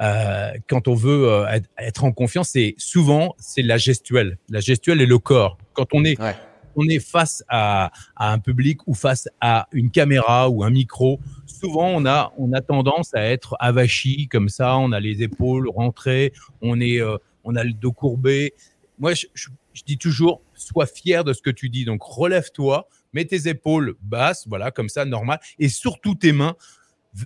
[0.00, 4.60] euh, quand on veut euh, être, être en confiance, c'est souvent c'est la gestuelle, la
[4.60, 5.56] gestuelle et le corps.
[5.72, 6.34] Quand on est Ouais.
[6.76, 11.20] on est face à, à un public ou face à une caméra ou un micro,
[11.54, 15.68] souvent on a, on a tendance à être avachi comme ça, on a les épaules
[15.68, 18.54] rentrées, on, est, euh, on a le dos courbé.
[18.98, 19.48] Moi, je,
[19.86, 21.84] dis toujours, sois fier de ce que tu dis.
[21.84, 26.56] Donc, relève-toi, mets tes épaules basses, voilà, comme ça, normal, et surtout tes mains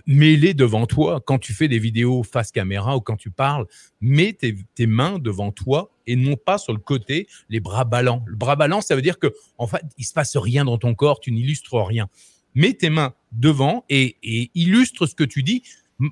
[0.05, 3.65] mets-les devant toi quand tu fais des vidéos face caméra ou quand tu parles.
[4.01, 8.23] Mets tes, tes, mains devant toi et non pas sur le côté, les bras ballants.
[8.27, 10.93] Le bras ballant, ça veut dire que en fait, il se passe rien dans ton
[10.93, 12.07] corps, tu n'illustres rien.
[12.55, 15.63] Mets tes mains devant et, et, illustre ce que tu dis,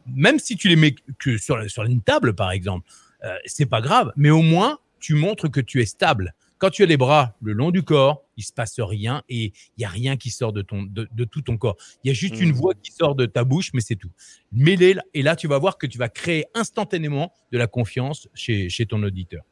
[0.07, 2.87] même si tu les mets que sur, sur une table, par exemple.
[3.25, 6.33] Euh, c'est pas grave, mais au moins tu montres que tu es stable.
[6.59, 9.81] Quand tu as les bras le long du corps, il se passe rien et il
[9.81, 11.77] y a rien qui sort de ton de, de tout ton corps.
[12.03, 12.55] Il y a juste une Mhm.
[12.55, 14.09] voix qui sort de ta bouche, mais c'est tout.
[14.51, 18.27] Mets-les là, et là tu vas voir que tu vas créer instantanément de la confiance
[18.33, 19.43] chez, chez ton auditeur.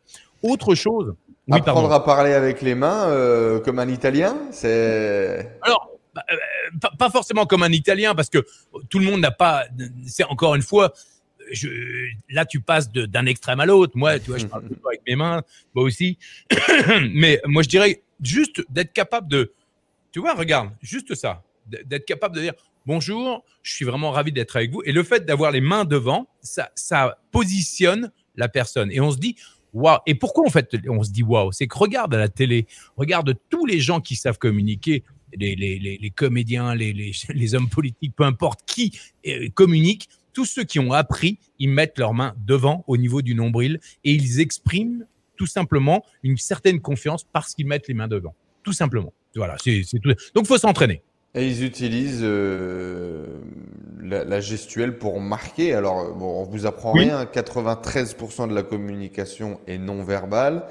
[0.42, 1.14] Autre chose.
[1.48, 1.94] Oui, Apprendre pardon.
[1.96, 5.58] à parler avec les mains euh, comme un Italien, c'est.
[5.62, 5.92] Alors,
[6.82, 8.46] pas, pas forcément comme un Italien, parce que
[8.90, 9.66] tout le monde n'a pas.
[10.08, 10.94] C'est encore une fois.
[11.52, 11.70] Je,
[12.30, 13.94] là, tu passes d'un extrême à l'autre.
[13.96, 15.44] Moi, tu vois, je parle avec mes mains,
[15.76, 16.18] moi aussi.
[17.12, 19.54] Mais moi, je dirais juste d'être capable de.
[20.12, 21.44] Tu vois, regarde, juste ça.
[21.68, 22.54] D'être capable de dire
[22.86, 24.82] bonjour, je suis vraiment ravi d'être avec vous.
[24.86, 28.92] Et le fait d'avoir les mains devant, ça, ça positionne la personne.
[28.92, 29.36] Et on se dit,
[29.74, 30.00] waouh.
[30.06, 31.52] Et pourquoi en fait on se dit waouh?
[31.52, 32.66] C'est que regarde à la télé,
[32.98, 35.04] regarde tous les gens qui savent communiquer,
[35.38, 40.64] les, les, les, les comédiens, les, hommes politiques, peu importe qui euh, communique, tous ceux
[40.64, 45.06] qui ont appris, ils mettent leurs mains devant au niveau du nombril et ils expriment
[45.38, 48.36] tout simplement une certaine confiance parce qu'ils mettent les mains devant.
[48.64, 49.14] Tout simplement.
[49.36, 50.14] Voilà, c'est c'est tout.
[50.34, 51.02] Donc, faut s'entraîner.
[51.38, 53.26] Et ils utilisent euh,
[54.02, 55.74] la, la gestuelle pour marquer.
[55.74, 57.04] Alors, bon, on vous apprend Oui.
[57.04, 57.26] rien.
[57.26, 60.64] 93% de la communication est non verbale.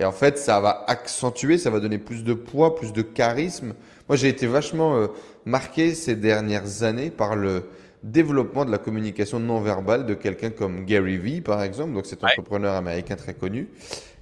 [0.00, 3.74] Et en fait, ça va accentuer, ça va donner plus de poids, plus de charisme.
[4.08, 5.08] Moi, j'ai été vachement euh,
[5.44, 7.64] marqué ces dernières années par le
[8.02, 11.92] développement de la communication non verbale de quelqu'un comme Gary Vee, par exemple.
[11.92, 12.30] Donc, cet Ouais.
[12.30, 13.68] entrepreneur américain très connu.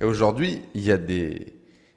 [0.01, 1.55] Et aujourd'hui, il y a des,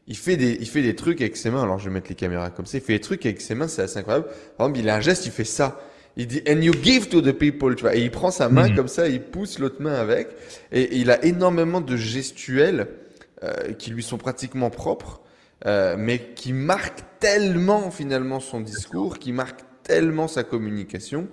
[0.08, 1.64] il fait des, il fait des trucs avec ses mains.
[1.64, 2.78] Alors, je vais mettre les caméras comme ça.
[2.78, 4.28] Il fait des trucs avec ses mains, c'est assez incroyable.
[4.58, 5.82] Par exemple, il a un geste, il fait ça.
[6.18, 7.96] Il dit, and you give to the people, tu vois.
[7.96, 8.76] Et il prend sa main Mhm.
[8.76, 10.28] comme ça, il pousse l'autre main avec.
[10.72, 12.88] Et il a énormément de gestuels
[13.44, 15.22] euh, qui lui sont pratiquement propres,
[15.66, 21.28] euh, mais qui marquent tellement finalement son discours, qui marquent tellement sa communication,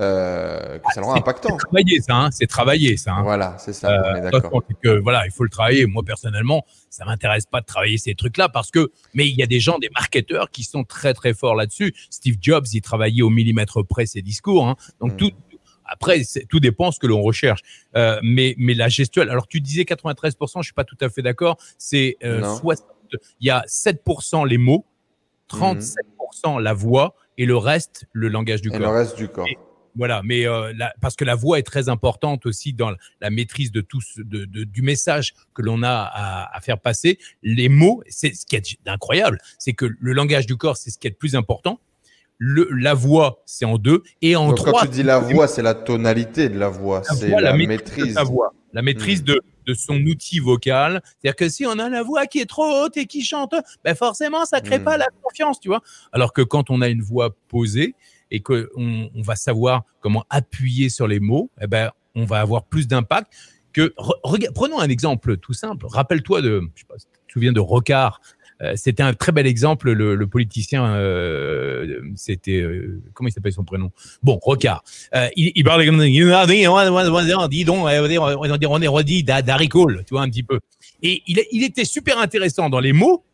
[0.00, 1.50] euh, que ça le rend impactant.
[1.50, 2.14] C'est travaillé, ça.
[2.14, 3.12] Hein c'est travaillé, ça.
[3.12, 4.62] Hein Voilà, c'est ça, d'accord.
[4.82, 5.86] que voilà, il faut le travailler.
[5.86, 9.46] Moi personnellement, ça m'intéresse pas de travailler ces trucs-là parce que, mais il y a
[9.46, 11.94] des gens, des marketeurs qui sont très très forts là-dessus.
[12.10, 14.66] Steve Jobs, il travaillait au millimètre près ses discours.
[14.66, 14.76] Hein.
[15.00, 15.16] Donc Mm.
[15.16, 15.30] tout,
[15.92, 17.60] après, c'est- tout dépend ce que l'on recherche.
[17.96, 19.28] Euh, mais mais la gestuelle.
[19.30, 21.58] Alors tu disais 93%, je suis pas tout à fait d'accord.
[21.78, 22.56] C'est euh, Non.
[22.56, 22.86] 60.
[23.40, 24.86] Il y a 7% les mots,
[25.48, 28.80] 37% la voix et le reste le langage du Et corps.
[28.80, 29.46] le reste du corps.
[29.48, 29.58] Et-
[29.94, 33.70] Voilà, mais euh, la- parce que la voix est très importante aussi dans la maîtrise
[33.72, 37.18] de tout ce- de, de- du message que l'on a à, à faire passer.
[37.42, 40.98] Les mots, c'est ce qui est incroyable, c'est que le langage du corps, c'est ce
[40.98, 41.78] qui est le plus important.
[42.44, 44.72] Le, la voix, c'est en deux, et en Donc trois.
[44.72, 48.14] quand tu dis la voix, c'est la tonalité de la voix, c'est la de maîtrise.
[48.14, 49.26] sa voix, la maîtrise Mm.
[49.26, 51.02] de, de son outil vocal.
[51.04, 53.94] C'est-à-dire que si on a la voix qui est trop haute et qui chante, ben
[53.94, 54.84] forcément, ça crée Mm.
[54.84, 55.82] pas la confiance, tu vois.
[56.10, 57.94] Alors que quand on a une voix posée
[58.32, 58.64] et qu'on
[59.14, 63.32] on va savoir comment appuyer sur les mots, eh ben, on va avoir plus d'impact
[63.72, 63.94] que.
[63.98, 65.86] re- prenons un exemple tout simple.
[65.88, 68.20] Rappelle-toi de, je sais pas, tu te souviens de Rocard.
[68.60, 73.52] Euh, c'était un très bel exemple, le, le politicien, euh, c'était, euh, comment il s'appelle
[73.52, 73.90] son prénom?
[74.22, 74.84] Bon, Rocard.
[75.36, 80.04] Il, il parlait comme il a dit, on on- dis donc, on est- redit d'haricole,
[80.06, 80.60] tu vois, un petit peu.
[81.02, 83.24] Et il, il était super intéressant dans les mots,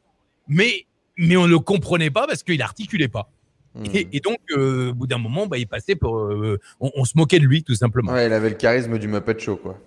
[0.48, 3.30] mais, mais on ne le comprenait pas parce qu'il articulait pas.
[3.74, 3.84] Hmm.
[3.92, 6.16] Et, et donc, euh, au bout d'un moment, bah, il passait pour.
[6.16, 8.12] euh, on, on se moquait de lui, tout simplement.
[8.12, 9.78] Ouais, il avait le charisme du Muppet Show, quoi.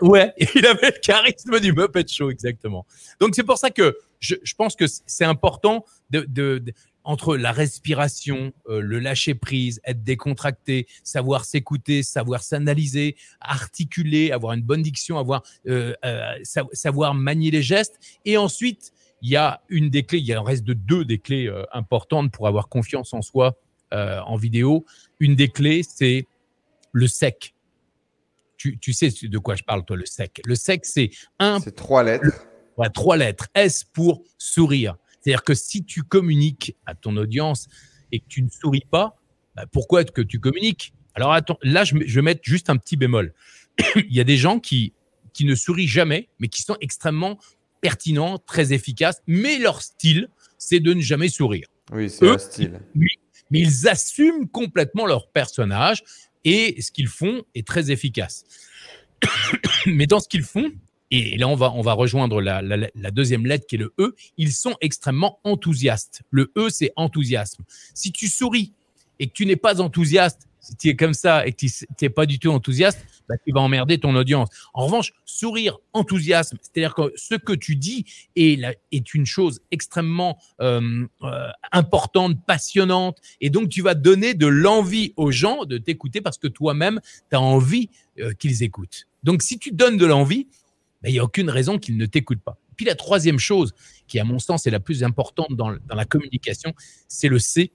[0.00, 2.86] Ouais, il avait le charisme du Muppet Show, exactement.
[3.20, 5.84] Donc c'est pour ça que je, pense que c'est important
[7.04, 14.52] entre la respiration, euh, le lâcher prise, être décontracté, savoir s'écouter, savoir s'analyser, articuler, avoir
[14.52, 15.18] une bonne diction,
[15.66, 20.20] euh, euh, sa- savoir manier les gestes, et ensuite il y a une des clés,
[20.20, 23.54] il en reste de deux des clés importantes pour avoir confiance en soi
[23.92, 24.86] en vidéo.
[25.18, 26.26] Une des clés c'est
[26.92, 27.54] le sec.
[28.60, 30.42] Tu, tu sais de quoi je parle, toi, le sec.
[30.44, 32.46] Le sec, c'est un, C'est trois lettres.
[32.76, 33.48] ouais, trois lettres.
[33.54, 34.96] S pour sourire.
[35.18, 37.68] C'est-à-dire que si tu communiques à ton audience
[38.12, 39.16] et que tu ne souris pas,
[39.56, 40.92] bah, pourquoi est-ce que tu communiques?
[41.14, 43.32] Alors attends, là, je, vais mettre juste un petit bémol.
[43.96, 44.92] Il y a des gens qui,
[45.32, 47.38] qui ne sourient jamais, mais qui sont extrêmement
[47.80, 52.78] pertinents, très efficaces, mais leur style, c'est de ne jamais sourire Oui, c'est un style.
[52.94, 53.08] mais
[53.60, 56.04] ils assument complètement leur personnage
[56.44, 58.44] et ce qu'ils font est très efficace.
[59.86, 60.72] mais dans ce qu'ils font,
[61.10, 63.92] et là on va, on va rejoindre la, la, la deuxième lettre qui est le
[63.98, 66.22] E, ils sont extrêmement enthousiastes.
[66.30, 67.64] Le E, c'est enthousiasme.
[67.94, 68.72] Si tu souris
[69.18, 71.70] et que tu n'es pas enthousiaste, si tu es comme ça et que tu
[72.02, 74.48] n'es pas du tout enthousiaste, bah, tu vas emmerder ton audience.
[74.74, 78.04] En revanche, sourire, enthousiasme, c'est-à-dire que ce que tu dis
[78.36, 85.12] est, une chose extrêmement euh, euh, importante, passionnante, et donc tu vas donner de l'envie
[85.16, 89.06] aux gens de t'écouter parce que toi-même, tu as envie euh, qu'ils écoutent.
[89.22, 90.48] Donc si tu donnes de l'envie,
[91.02, 92.58] bah, il n'y a aucune raison qu'ils ne t'écoutent pas.
[92.76, 93.74] Puis la troisième chose,
[94.08, 96.74] qui à mon sens est la plus importante dans la communication,
[97.08, 97.72] c'est le C,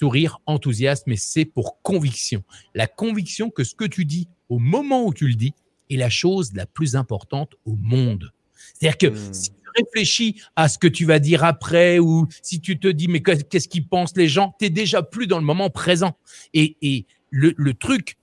[0.00, 2.42] sourire, enthousiasme, et c'est pour conviction.
[2.74, 5.54] La conviction que ce que tu dis au moment où tu le dis
[5.90, 8.32] est la chose la plus importante au monde.
[8.74, 9.32] C'est-à-dire que Hmm.
[9.32, 13.08] si tu réfléchis à ce que tu vas dire après ou si tu te dis
[13.08, 16.16] mais que- qu'est-ce qu'ils pensent les gens, tu déjà plus dans le moment présent.
[16.54, 18.16] Et, et le, le truc,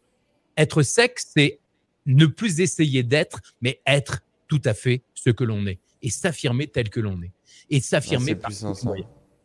[0.58, 1.60] être sec, c'est
[2.06, 6.68] ne plus essayer d'être, mais être tout à fait ce que l'on est et s'affirmer
[6.68, 7.32] tel que l'on est.
[7.70, 8.52] Et Ah, s'affirmer c'est par.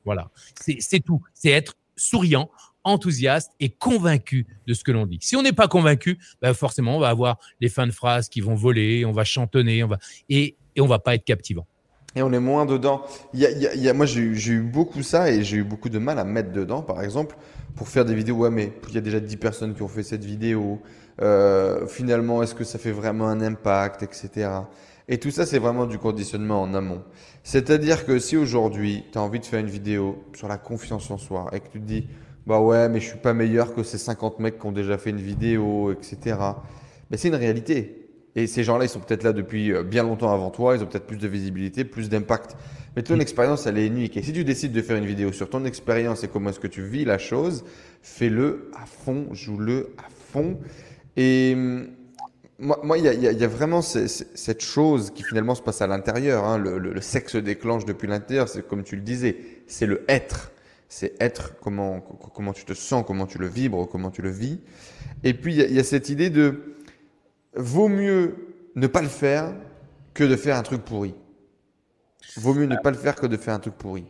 [0.05, 0.31] Voilà,
[0.81, 1.23] c'est tout.
[1.35, 2.51] C'est être souriant,
[2.85, 5.19] enthousiaste et convaincu de ce que l'on dit.
[5.21, 8.41] Si on n'est pas convaincu, ben forcément, on va avoir les fins de phrases qui
[8.41, 9.99] vont voler, on va chantonner, on va
[10.31, 11.67] et, et on va pas être captivant.
[12.17, 13.03] Et on est moins dedans.
[13.95, 16.83] Moi, j'ai eu, beaucoup ça et j'ai eu beaucoup de mal à me mettre dedans.
[16.83, 17.37] Par exemple,
[17.77, 20.03] pour faire des vidéos, ouais, mais il y a déjà 10 personnes qui ont fait
[20.03, 20.81] cette vidéo.
[21.21, 24.49] Euh, finalement, est-ce que ça fait vraiment un impact, etc.
[25.09, 27.03] Et tout ça, c'est vraiment du conditionnement en amont.
[27.42, 31.16] C'est-à-dire que si aujourd'hui, tu as envie de faire une vidéo sur la confiance en
[31.16, 32.07] soi et que tu te dis,
[32.47, 35.11] bah ouais, mais je suis pas meilleur que ces 50 mecs qui ont déjà fait
[35.11, 36.37] une vidéo, etc.
[37.11, 38.09] Mais c'est une réalité.
[38.37, 40.87] Et ces gens-là, ils sont peut-être là depuis euh, bien longtemps avant toi, ils ont
[40.87, 42.57] peut-être plus de visibilité, plus d'impact.
[42.94, 44.16] Mais ton expérience, elle est unique.
[44.16, 46.66] Et si tu décides de faire une vidéo sur ton expérience et comment est-ce que
[46.66, 47.64] tu vis la chose,
[48.03, 50.59] fais-le à fond, joue-le à fond.
[51.16, 51.57] Et
[52.59, 55.62] moi, moi, il y a, y y vraiment ce- ce- cette chose qui finalement se
[55.62, 56.44] passe à l'intérieur.
[56.44, 56.59] hein.
[56.59, 58.49] Le, le- le sexe se déclenche depuis l'intérieur.
[58.49, 60.51] C'est comme tu le disais, c'est le être.
[60.88, 64.31] C'est être, comment, co- comment tu te sens, comment tu le vibres, comment tu le
[64.31, 64.59] vis.
[65.23, 66.75] Et puis, il y a, il y a cette idée de
[67.55, 68.35] vaut mieux
[68.75, 69.53] ne pas le faire
[70.14, 71.14] que de faire un truc pourri.
[72.37, 74.05] Vaut mieux ne pas le faire que de faire un truc pourri.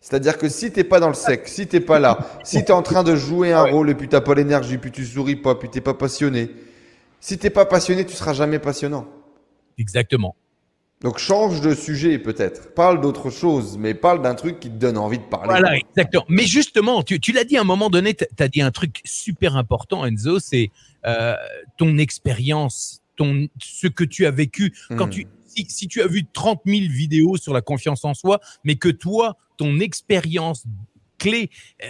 [0.00, 2.82] C'est-à-dire que si t'es pas dans le sec, si t'es pas là, si t'es en
[2.82, 5.70] train de jouer un rôle et puis t'as pas l'énergie, puis tu souris pas, puis
[5.70, 6.50] t'es pas passionné,
[7.24, 9.06] si t'es pas passionné, tu seras jamais passionnant.
[9.78, 10.36] Exactement.
[11.00, 12.74] Donc change de sujet peut-être.
[12.74, 15.46] Parle d'autre chose, mais parle d'un truc qui te donne envie de parler.
[15.48, 16.26] Voilà, exactement.
[16.28, 19.00] Mais justement, tu, tu l'as dit à un moment donné, tu as dit un truc
[19.06, 20.70] super important, Enzo, c'est
[21.06, 21.34] euh,
[21.78, 24.74] ton expérience, ton ce que tu as vécu.
[24.98, 25.10] Quand Hmm.
[25.10, 28.76] tu, si, si tu as vu 30 000 vidéos sur la confiance en soi, mais
[28.76, 30.64] que toi, ton expérience
[31.24, 31.50] clé,
[31.82, 31.86] euh,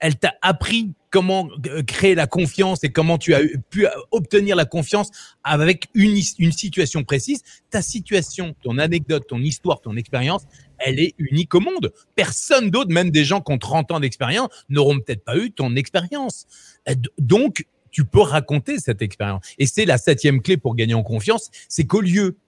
[0.00, 4.64] elle, t'a appris comment euh, créer la confiance et comment tu as pu obtenir la
[4.64, 5.10] confiance
[5.44, 10.44] avec une, une situation précise, ta situation, ton anecdote, ton histoire, ton expérience,
[10.78, 11.92] elle est unique au monde.
[12.14, 15.76] Personne d'autre, même des gens qui ont 30 ans d'expérience, n'auront peut-être pas eu ton
[15.76, 16.46] expérience.
[16.88, 19.44] Euh, Donc, tu peux raconter cette expérience.
[19.58, 22.38] Et c'est la septième clé pour gagner en confiance, c'est qu'au lieu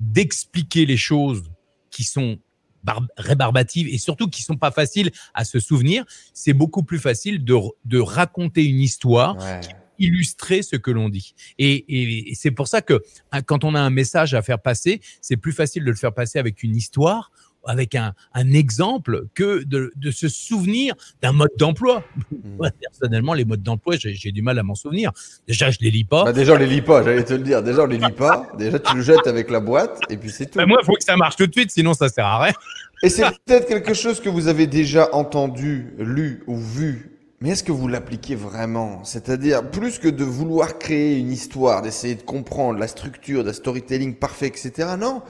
[0.00, 1.50] d'expliquer les choses
[1.90, 2.38] qui sont
[3.16, 7.54] rébarbatives et surtout qui sont pas faciles à se souvenir, c'est beaucoup plus facile de,
[7.84, 9.60] de raconter une histoire Ouais.
[9.98, 11.34] illustrer ce que l'on dit.
[11.58, 13.02] Et, et- et c'est pour ça que
[13.46, 16.38] quand on a un message à faire passer, c'est plus facile de le faire passer
[16.38, 17.30] avec une histoire,
[17.66, 22.04] avec un, un exemple, que de, de se souvenir d'un mode d'emploi.
[22.58, 25.12] Moi, personnellement, les modes d'emploi, j'ai j'ai du mal à m'en souvenir.
[25.46, 26.24] Déjà, je les lis pas.
[26.24, 27.62] Bah déjà on les lit pas, j'allais te le dire.
[27.62, 28.46] Déjà on les lit pas.
[28.58, 30.58] Déjà tu le jettes avec la boîte et puis c'est tout.
[30.58, 32.54] Bah, moi, il faut que ça marche tout de suite, sinon ça sert à rien.
[33.02, 37.12] Et c'est peut-être quelque chose que vous avez déjà entendu, lu ou vu.
[37.40, 39.04] Mais est-ce que vous l'appliquez vraiment?
[39.04, 44.14] C'est-à-dire, plus que de vouloir créer une histoire, d'essayer de comprendre la structure d'un storytelling
[44.14, 44.88] parfait, etc.
[44.98, 45.22] Non.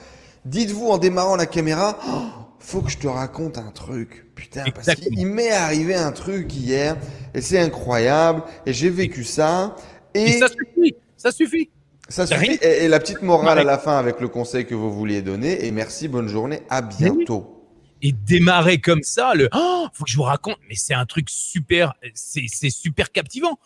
[0.47, 2.25] Dites-vous en démarrant la caméra, Oh,
[2.59, 4.25] faut que je te raconte un truc.
[4.35, 5.15] Putain, parce Exactement.
[5.15, 6.95] qu'il m'est arrivé un truc hier,
[7.33, 9.75] et c'est incroyable, et j'ai vécu ça.
[10.13, 10.95] Et, Et, ça suffit.
[11.17, 11.69] Ça suffit.
[12.07, 12.57] ça suffit.
[12.61, 15.65] Et, et la petite morale à la fin avec le conseil que vous vouliez donner.
[15.65, 17.53] Et merci, bonne journée, à bientôt.
[18.01, 21.29] et démarrer comme ça, le oh, faut que je vous raconte, mais c'est un truc
[21.29, 23.59] super, c'est super captivant.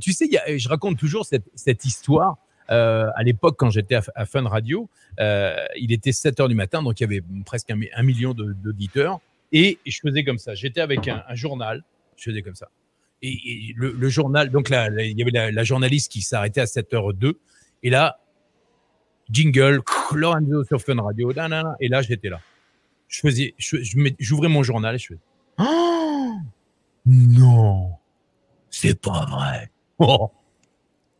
[0.00, 2.36] Tu sais, il y a- je raconte toujours cette, cette histoire.
[2.70, 6.54] Euh, à l'époque, quand j'étais à, à Fun Radio, euh, il était 7 heures du
[6.54, 9.20] matin, donc il y avait presque un, un million d'auditeurs.
[9.52, 10.54] Et je faisais comme ça.
[10.54, 11.82] J'étais avec un, un journal,
[12.16, 12.68] je faisais comme ça.
[13.22, 16.66] Et, le, le journal, donc là, il y avait la, la journaliste qui s'arrêtait à
[16.66, 17.34] 7h02.
[17.82, 18.20] Et là,
[19.30, 19.80] jingle,
[20.14, 22.40] Lorenzo sur Fun Radio, et là, j'étais là
[23.10, 25.20] je faisais, je, je j'ouvrais mon journal et je faisais,
[25.58, 26.36] oh,
[27.06, 27.90] non,
[28.70, 29.70] c'est pas vrai.
[29.98, 30.30] Oh.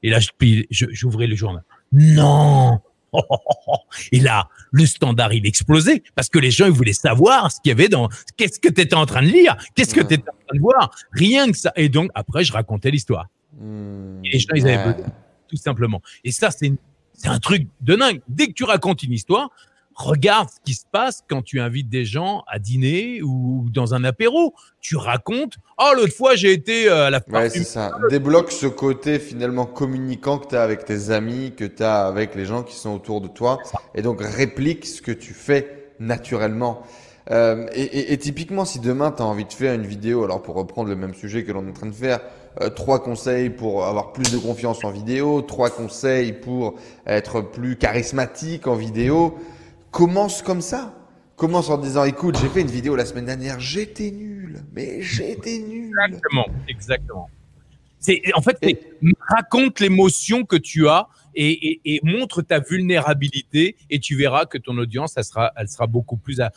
[0.02, 1.62] Et là, je plie- je- j'ouvrais le journal.
[1.92, 2.80] Non,
[4.12, 7.70] Et là, le standard, il explosait parce que les gens, ils voulaient savoir ce qu'il
[7.70, 10.28] y avait dans, qu'est-ce que tu étais en train de lire, qu'est-ce que tu étais
[10.30, 10.90] en train de voir?
[11.12, 11.72] Rien que ça.
[11.76, 13.26] Et donc, après, je racontais l'histoire.
[13.58, 14.94] Hmm, Et les gens, ils avaient ouais.
[14.94, 15.12] besoin,
[15.48, 16.00] tout simplement.
[16.24, 16.76] Et ça, c'est une-
[17.14, 18.20] c'est un truc de dingue.
[18.28, 19.50] Dès que tu racontes une histoire,
[20.02, 24.02] regarde ce qui se passe quand tu invites des gens à dîner ou dans un
[24.04, 24.54] apéro.
[24.80, 27.92] Tu racontes, oh, l'autre fois, j'ai été euh, à la Ouais, c'est ça.
[28.08, 32.34] Débloque ce côté finalement communicant que tu as avec tes amis, que tu as avec
[32.34, 33.58] les gens qui sont autour de toi.
[33.94, 36.82] Et donc réplique ce que tu fais naturellement.
[37.30, 40.42] Euh, et, et- et typiquement, si demain tu as envie de faire une vidéo, alors
[40.42, 42.20] pour reprendre le même sujet que l'on est en train de faire,
[42.60, 46.74] euh, trois conseils pour avoir plus de confiance en vidéo, trois conseils pour
[47.06, 49.38] être plus charismatique en vidéo,
[49.90, 50.94] commence comme ça.
[51.36, 55.58] Commence en disant, écoute, j'ai fait une vidéo la semaine dernière, j'étais nul, mais j'étais
[55.58, 55.90] nul.
[56.06, 57.30] Exactement, exactement.
[57.98, 58.58] C'est en fait,
[59.28, 64.58] raconte l'émotion que tu as et, et- et montre ta vulnérabilité et tu verras que
[64.58, 66.50] ton audience, elle sera, elle sera beaucoup plus, à-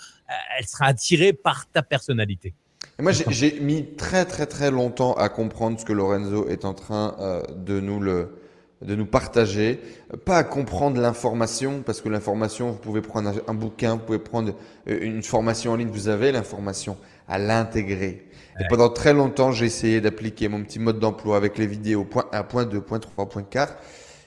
[0.60, 2.54] elle sera attirée par ta personnalité.
[3.00, 6.65] Et moi, j'ai- j'ai mis très très très longtemps à comprendre ce que Lorenzo est
[6.65, 8.36] en train euh, de nous le
[8.84, 9.80] de nous partager,
[10.26, 14.54] pas à comprendre l'information parce que l'information, vous pouvez prendre un, bouquin, vous pouvez prendre
[14.89, 18.28] euh, une formation en ligne, vous avez l'information, à l'intégrer.
[18.60, 22.26] Et pendant très longtemps, j'ai essayé d'appliquer mon petit mode d'emploi avec les vidéos point
[22.32, 23.76] 1, point 2, point 3, point 4,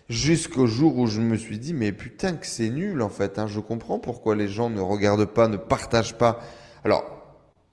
[0.08, 3.46] jusqu'au jour où je me suis dit, mais putain que c'est nul en fait, hein.
[3.46, 6.40] je comprends pourquoi les gens ne regardent pas, ne partagent pas.
[6.84, 7.16] Alors,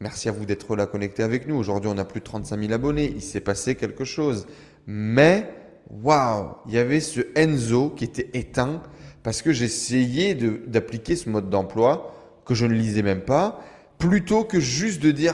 [0.03, 1.55] Merci à vous d'être là connecté avec nous.
[1.55, 3.13] Aujourd'hui, on a plus de 35 000 abonnés.
[3.15, 4.47] Il s'est passé quelque chose.
[4.85, 5.49] Mais,
[5.89, 8.81] waouh, il y avait ce Enzo qui était éteint
[9.23, 12.13] parce que j'essayais d'appliquer ce mode d'emploi
[12.45, 13.61] que je ne lisais même pas,
[13.97, 15.33] plutôt que juste de dire,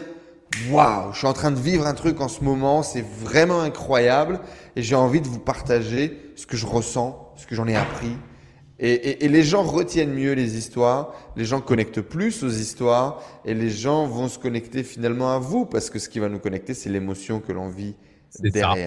[0.70, 4.40] waouh, je suis en train de vivre un truc en ce moment, c'est vraiment incroyable
[4.76, 8.16] et j'ai envie de vous partager ce que je ressens, ce que j'en ai appris.
[8.80, 13.22] Et, et- et les gens retiennent mieux les histoires, les gens connectent plus aux histoires
[13.44, 16.40] et les gens vont se connecter finalement à vous parce que ce qui va nous
[16.40, 17.96] connecter, c'est l'émotion que l'on vit
[18.54, 18.78] ça.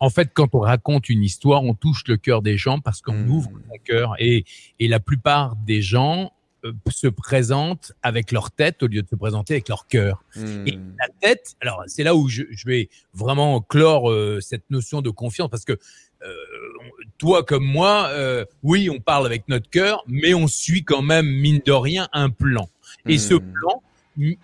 [0.00, 3.14] En fait, quand on raconte une histoire, on touche le cœur des gens parce qu'on
[3.14, 3.30] Mm.
[3.30, 4.14] ouvre son cœur.
[4.18, 4.44] Et,
[4.78, 6.32] et la plupart des gens
[6.64, 10.24] euh, se présentent avec leur tête au lieu de se présenter avec leur cœur.
[10.36, 10.66] Hmm.
[10.66, 15.00] Et la tête, alors c'est là où je, je vais vraiment clore euh, cette notion
[15.00, 16.34] de confiance parce que euh,
[17.16, 21.26] toi comme moi, euh, oui, on parle avec notre cœur, mais on suit quand même
[21.26, 22.68] mine de rien un plan.
[23.06, 23.52] Et ce Hmm.
[23.52, 23.82] plan,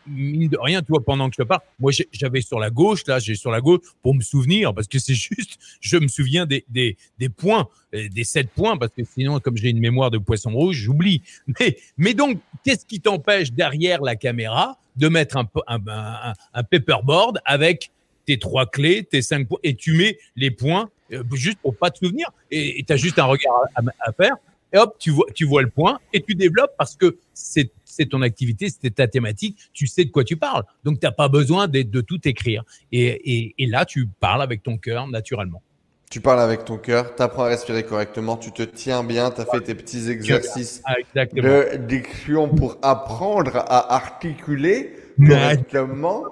[0.06, 3.06] mine de rien, tu vois, pendant que je te parle, moi j'avais sur la gauche,
[3.06, 6.46] là, j'ai sur la gauche pour me souvenir, parce que c'est juste, je me souviens
[6.46, 10.18] des, des, points, euh, des sept points, parce que sinon, comme j'ai une mémoire de
[10.18, 11.22] poisson rouge, j'oublie.
[11.60, 17.90] Mais, mais donc, qu'est-ce qui t'empêche derrière la caméra de mettre un, un, paperboard avec
[18.26, 21.90] tes trois clés, tes cinq points, et tu mets les points euh, juste pour pas
[21.90, 23.54] te souvenir, et tu as juste un regard
[24.00, 24.36] à faire,
[24.76, 28.06] et hop, tu vois, tu vois le point, et tu développes parce que c'est c'est
[28.06, 30.64] ton activité, c'est ta thématique, tu sais de quoi tu parles.
[30.84, 32.62] Donc, tu n'as pas besoin de, de tout écrire.
[32.92, 35.62] Et, et, et là, tu parles avec ton cœur naturellement.
[36.10, 39.40] Tu parles avec ton cœur, tu apprends à respirer correctement, tu te tiens bien, tu
[39.40, 40.94] as fait tes petits exercices Ah,
[41.34, 44.92] de diction pour apprendre à articuler
[45.26, 46.22] correctement.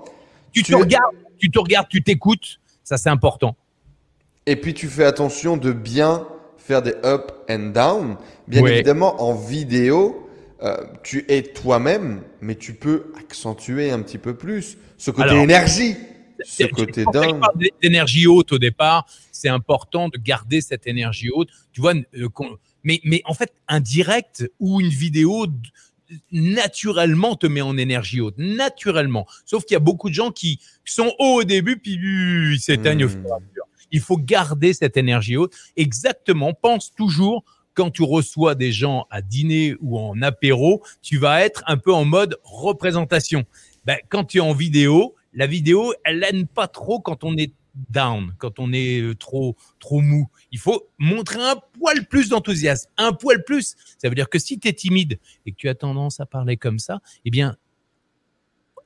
[0.53, 2.61] Tu tu- te regardes, tu te regardes, tu t'écoutes.
[2.85, 3.57] Ça, c'est important.
[4.47, 6.29] Et puis tu fais attention de bien
[6.67, 8.17] faire des up and down.
[8.49, 10.29] Bien évidemment, en vidéo,
[10.63, 15.43] euh, tu es toi-même, mais tu peux accentuer un petit peu plus ce côté Alors,
[15.43, 15.95] énergie,
[16.45, 17.41] ce côté c'est pour ça que je down.
[17.41, 19.07] parle d- d'énergie haute au départ.
[19.33, 21.49] C'est important de garder cette énergie haute.
[21.73, 22.29] Tu vois, euh,
[22.83, 25.47] mais, mais en fait, un direct ou une vidéo
[26.33, 28.35] naturellement te met en énergie haute.
[28.39, 29.27] Naturellement.
[29.45, 32.61] Sauf qu'il y a beaucoup de gens qui sont hauts au début, puis euh, ils
[32.61, 33.11] s'éteignent au Hmm.
[33.11, 33.54] fur et à mesure.
[33.91, 35.55] Il faut garder cette énergie haute.
[35.77, 36.55] Exactement.
[36.55, 37.45] Pense toujours
[37.75, 41.93] quand tu reçois des gens à dîner ou en apéro, tu vas être un peu
[41.93, 43.45] en mode représentation.
[43.85, 47.53] Ben, quand tu es en vidéo, la vidéo, elle n'aime pas trop quand on est
[47.91, 50.29] down, quand on est euh, trop trop mou.
[50.53, 53.75] Il faut montrer un poil plus d'enthousiasme, un poil plus.
[53.99, 56.57] Ça veut dire que si tu es timide et que tu as tendance à parler
[56.57, 57.57] comme ça, eh bien,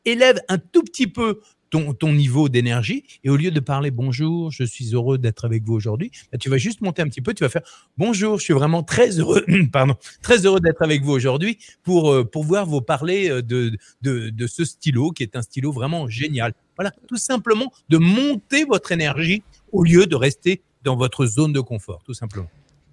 [0.04, 4.50] élève un tout petit peu ton, ton niveau d'énergie et au lieu de parler bonjour,
[4.50, 7.34] je suis heureux d'être avec vous aujourd'hui, ben, tu vas juste monter un petit peu,
[7.34, 7.62] tu vas faire
[7.96, 12.24] bonjour, je suis vraiment très heureux, pardon, très heureux d'être avec vous aujourd'hui pour, euh,
[12.24, 13.72] pour voir vous parler euh, de,
[14.02, 16.54] de, de ce stylo qui est un stylo vraiment génial.
[16.76, 19.42] Voilà, tout simplement de monter votre énergie
[19.72, 22.48] au lieu de rester dans votre zone de confort, tout simplement.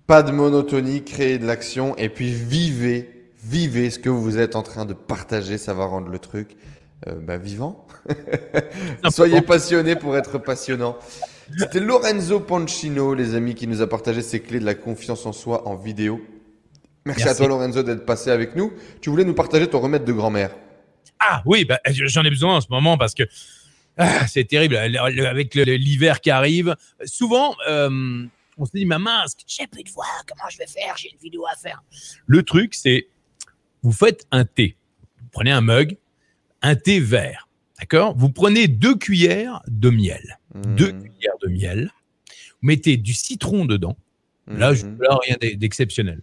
[0.08, 4.64] Pas de monotonie, créez de l'action et puis vivez, vivez ce que vous êtes en
[4.64, 6.56] train de partager, ça va rendre le truc
[7.08, 7.86] euh, bah, vivant.
[9.10, 10.98] Soyez passionné pour être passionnant.
[11.58, 15.32] C'était Lorenzo Pancino, les amis, qui nous a partagé ses clés de la confiance en
[15.34, 16.20] soi en vidéo.
[17.06, 18.74] Merci, à toi Lorenzo d'être passé avec nous.
[19.02, 20.56] Tu voulais nous partager ton remède de grand-mère.
[21.20, 23.24] Ah oui, bah, j'en ai besoin en ce moment parce que
[23.98, 24.76] ah, c'est terrible.
[24.76, 26.76] Le- le- Avec l'hiver qui arrive,
[27.06, 28.26] souvent, euh,
[28.58, 30.96] on se dit, ma mince, J'ai plus de voix, comment je vais faire?
[30.98, 31.84] J'ai une vidéo à faire.
[32.26, 33.08] Le truc, c'est
[33.84, 34.76] vous faites un thé.
[35.22, 35.98] Vous prenez un mug,
[36.66, 37.48] un thé vert.
[37.80, 38.16] D'accord?
[38.18, 40.40] Vous prenez deux cuillères de miel.
[40.56, 41.02] Deux Hmm.
[41.04, 41.92] cuillères de miel.
[42.30, 43.98] Vous mettez du citron dedans.
[44.48, 46.22] Là, je, là rien d'e- d'exceptionnel.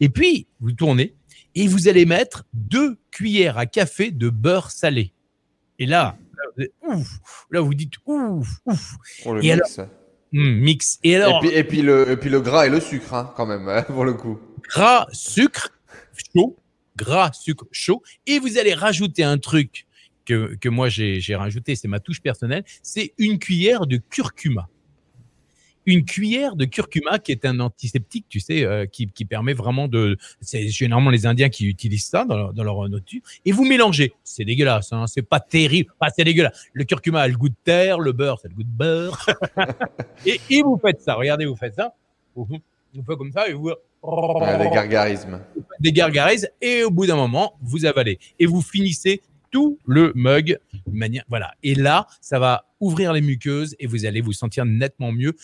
[0.00, 1.14] Et puis, vous tournez
[1.56, 5.12] et vous allez mettre deux cuillères à café de beurre salé.
[5.78, 7.08] Et là, là, vous, êtes- ouf,
[7.50, 8.94] là, vous dites ouf, ouf,
[9.26, 9.80] Oh, le Et mix.
[10.32, 10.98] mix.
[11.02, 13.32] Et Et alors, puis, et, puis le, et puis le gras et le sucre, hein,
[13.36, 14.38] quand même, hein, pour le coup.
[14.68, 15.70] gras, sucre
[16.34, 16.56] chaud,
[16.96, 19.86] gras, sucre chaud, et vous allez rajouter un truc
[20.24, 24.68] que, que moi j'ai j'ai rajouté, c'est ma touche personnelle, c'est une cuillère de curcuma.
[25.86, 29.86] Une cuillère de curcuma qui est un antiseptique, tu sais, euh, qui, qui permet vraiment
[29.86, 30.16] de.
[30.40, 33.20] C'est généralement les Indiens qui utilisent ça dans leur, dans leur nourriture.
[33.44, 34.14] Et vous mélangez.
[34.24, 35.92] C'est dégueulasse, hein, c'est pas terrible.
[36.00, 36.68] Enfin, c'est dégueulasse.
[36.72, 39.26] Le curcuma a le goût de terre, le beurre, c'est le goût de beurre.
[40.26, 41.16] et, et vous faites ça.
[41.16, 41.92] Regardez, vous faites ça.
[42.94, 43.70] Vous faites comme ça et vous.
[44.02, 45.40] Ouais, des gargarismes.
[45.80, 50.58] des gargarismes et au bout d'un moment, vous avalez et vous finissez tout le mug
[50.86, 51.52] de manière voilà.
[51.62, 55.34] Et là, ça va ouvrir les muqueuses et vous allez vous sentir nettement mieux.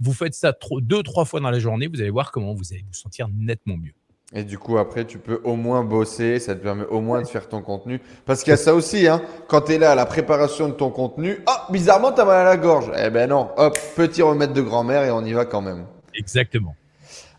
[0.00, 2.72] Vous faites ça trop, deux trois fois dans la journée, vous allez voir comment vous
[2.72, 3.92] allez vous sentir nettement mieux.
[4.32, 7.26] Et du coup, après, tu peux au moins bosser, ça te permet au moins de
[7.28, 8.00] faire ton contenu.
[8.26, 9.22] Parce qu'il y a ça aussi, hein.
[9.48, 12.38] Quand tu es là à la préparation de ton contenu, ah, bizarrement, tu as mal
[12.38, 12.90] à la gorge.
[12.98, 15.86] Eh ben non, hop, petit remède de grand-mère et on y va quand même.
[16.14, 16.74] Exactement.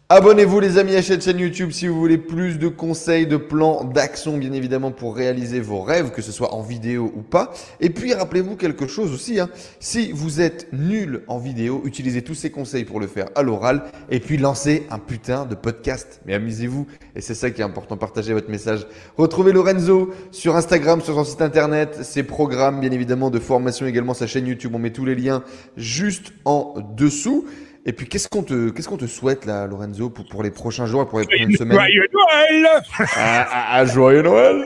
[0.07, 3.83] Abonnez-vous les amis à cette chaîne YouTube si vous voulez plus de conseils, de plans,
[3.83, 7.51] d'action bien évidemment pour réaliser vos rêves, que ce soit en vidéo ou pas.
[7.79, 9.49] Et puis rappelez-vous quelque chose aussi, hein.
[9.79, 13.85] si vous êtes nul en vidéo, utilisez tous ces conseils pour le faire à l'oral
[14.11, 16.21] et puis lancez un putain de podcast.
[16.27, 16.85] Mais amusez-vous
[17.15, 18.85] et c'est ça qui est important, partagez votre message.
[19.17, 24.13] Retrouvez Lorenzo sur Instagram, sur son site internet, ses programmes bien évidemment de formation également,
[24.13, 25.43] sa chaîne YouTube, on met tous les liens
[25.77, 27.47] juste en dessous.
[27.87, 30.85] Et puis, qu'est-ce qu'on te, qu'est-ce qu'on te souhaite là, Lorenzo, pour, pour les prochains
[30.87, 34.65] jours et pour les prochaines semaines Joyeux Noël ah, ah, ah, Joyeux Noël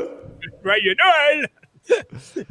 [0.63, 1.47] Joyeux Noël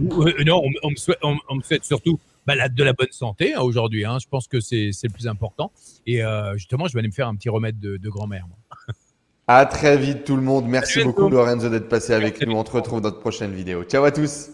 [0.01, 2.93] Euh, Non, on, on me souhaite, on- on me souhaite surtout bah, la- de la
[2.93, 4.05] bonne santé hein, aujourd'hui.
[4.05, 4.19] hein.
[4.21, 5.71] Je pense que c'est c'est le plus important.
[6.07, 8.45] Et euh, justement, je vais aller me faire un petit remède de, de grand-mère.
[9.47, 10.67] À très vite tout le monde.
[10.67, 11.37] Merci Salut, beaucoup Enzo.
[11.37, 12.47] Lorenzo d'être passé avec Merci.
[12.49, 12.57] nous.
[12.59, 13.85] On te retrouve dans notre prochaine vidéo.
[13.85, 14.51] Ciao à tous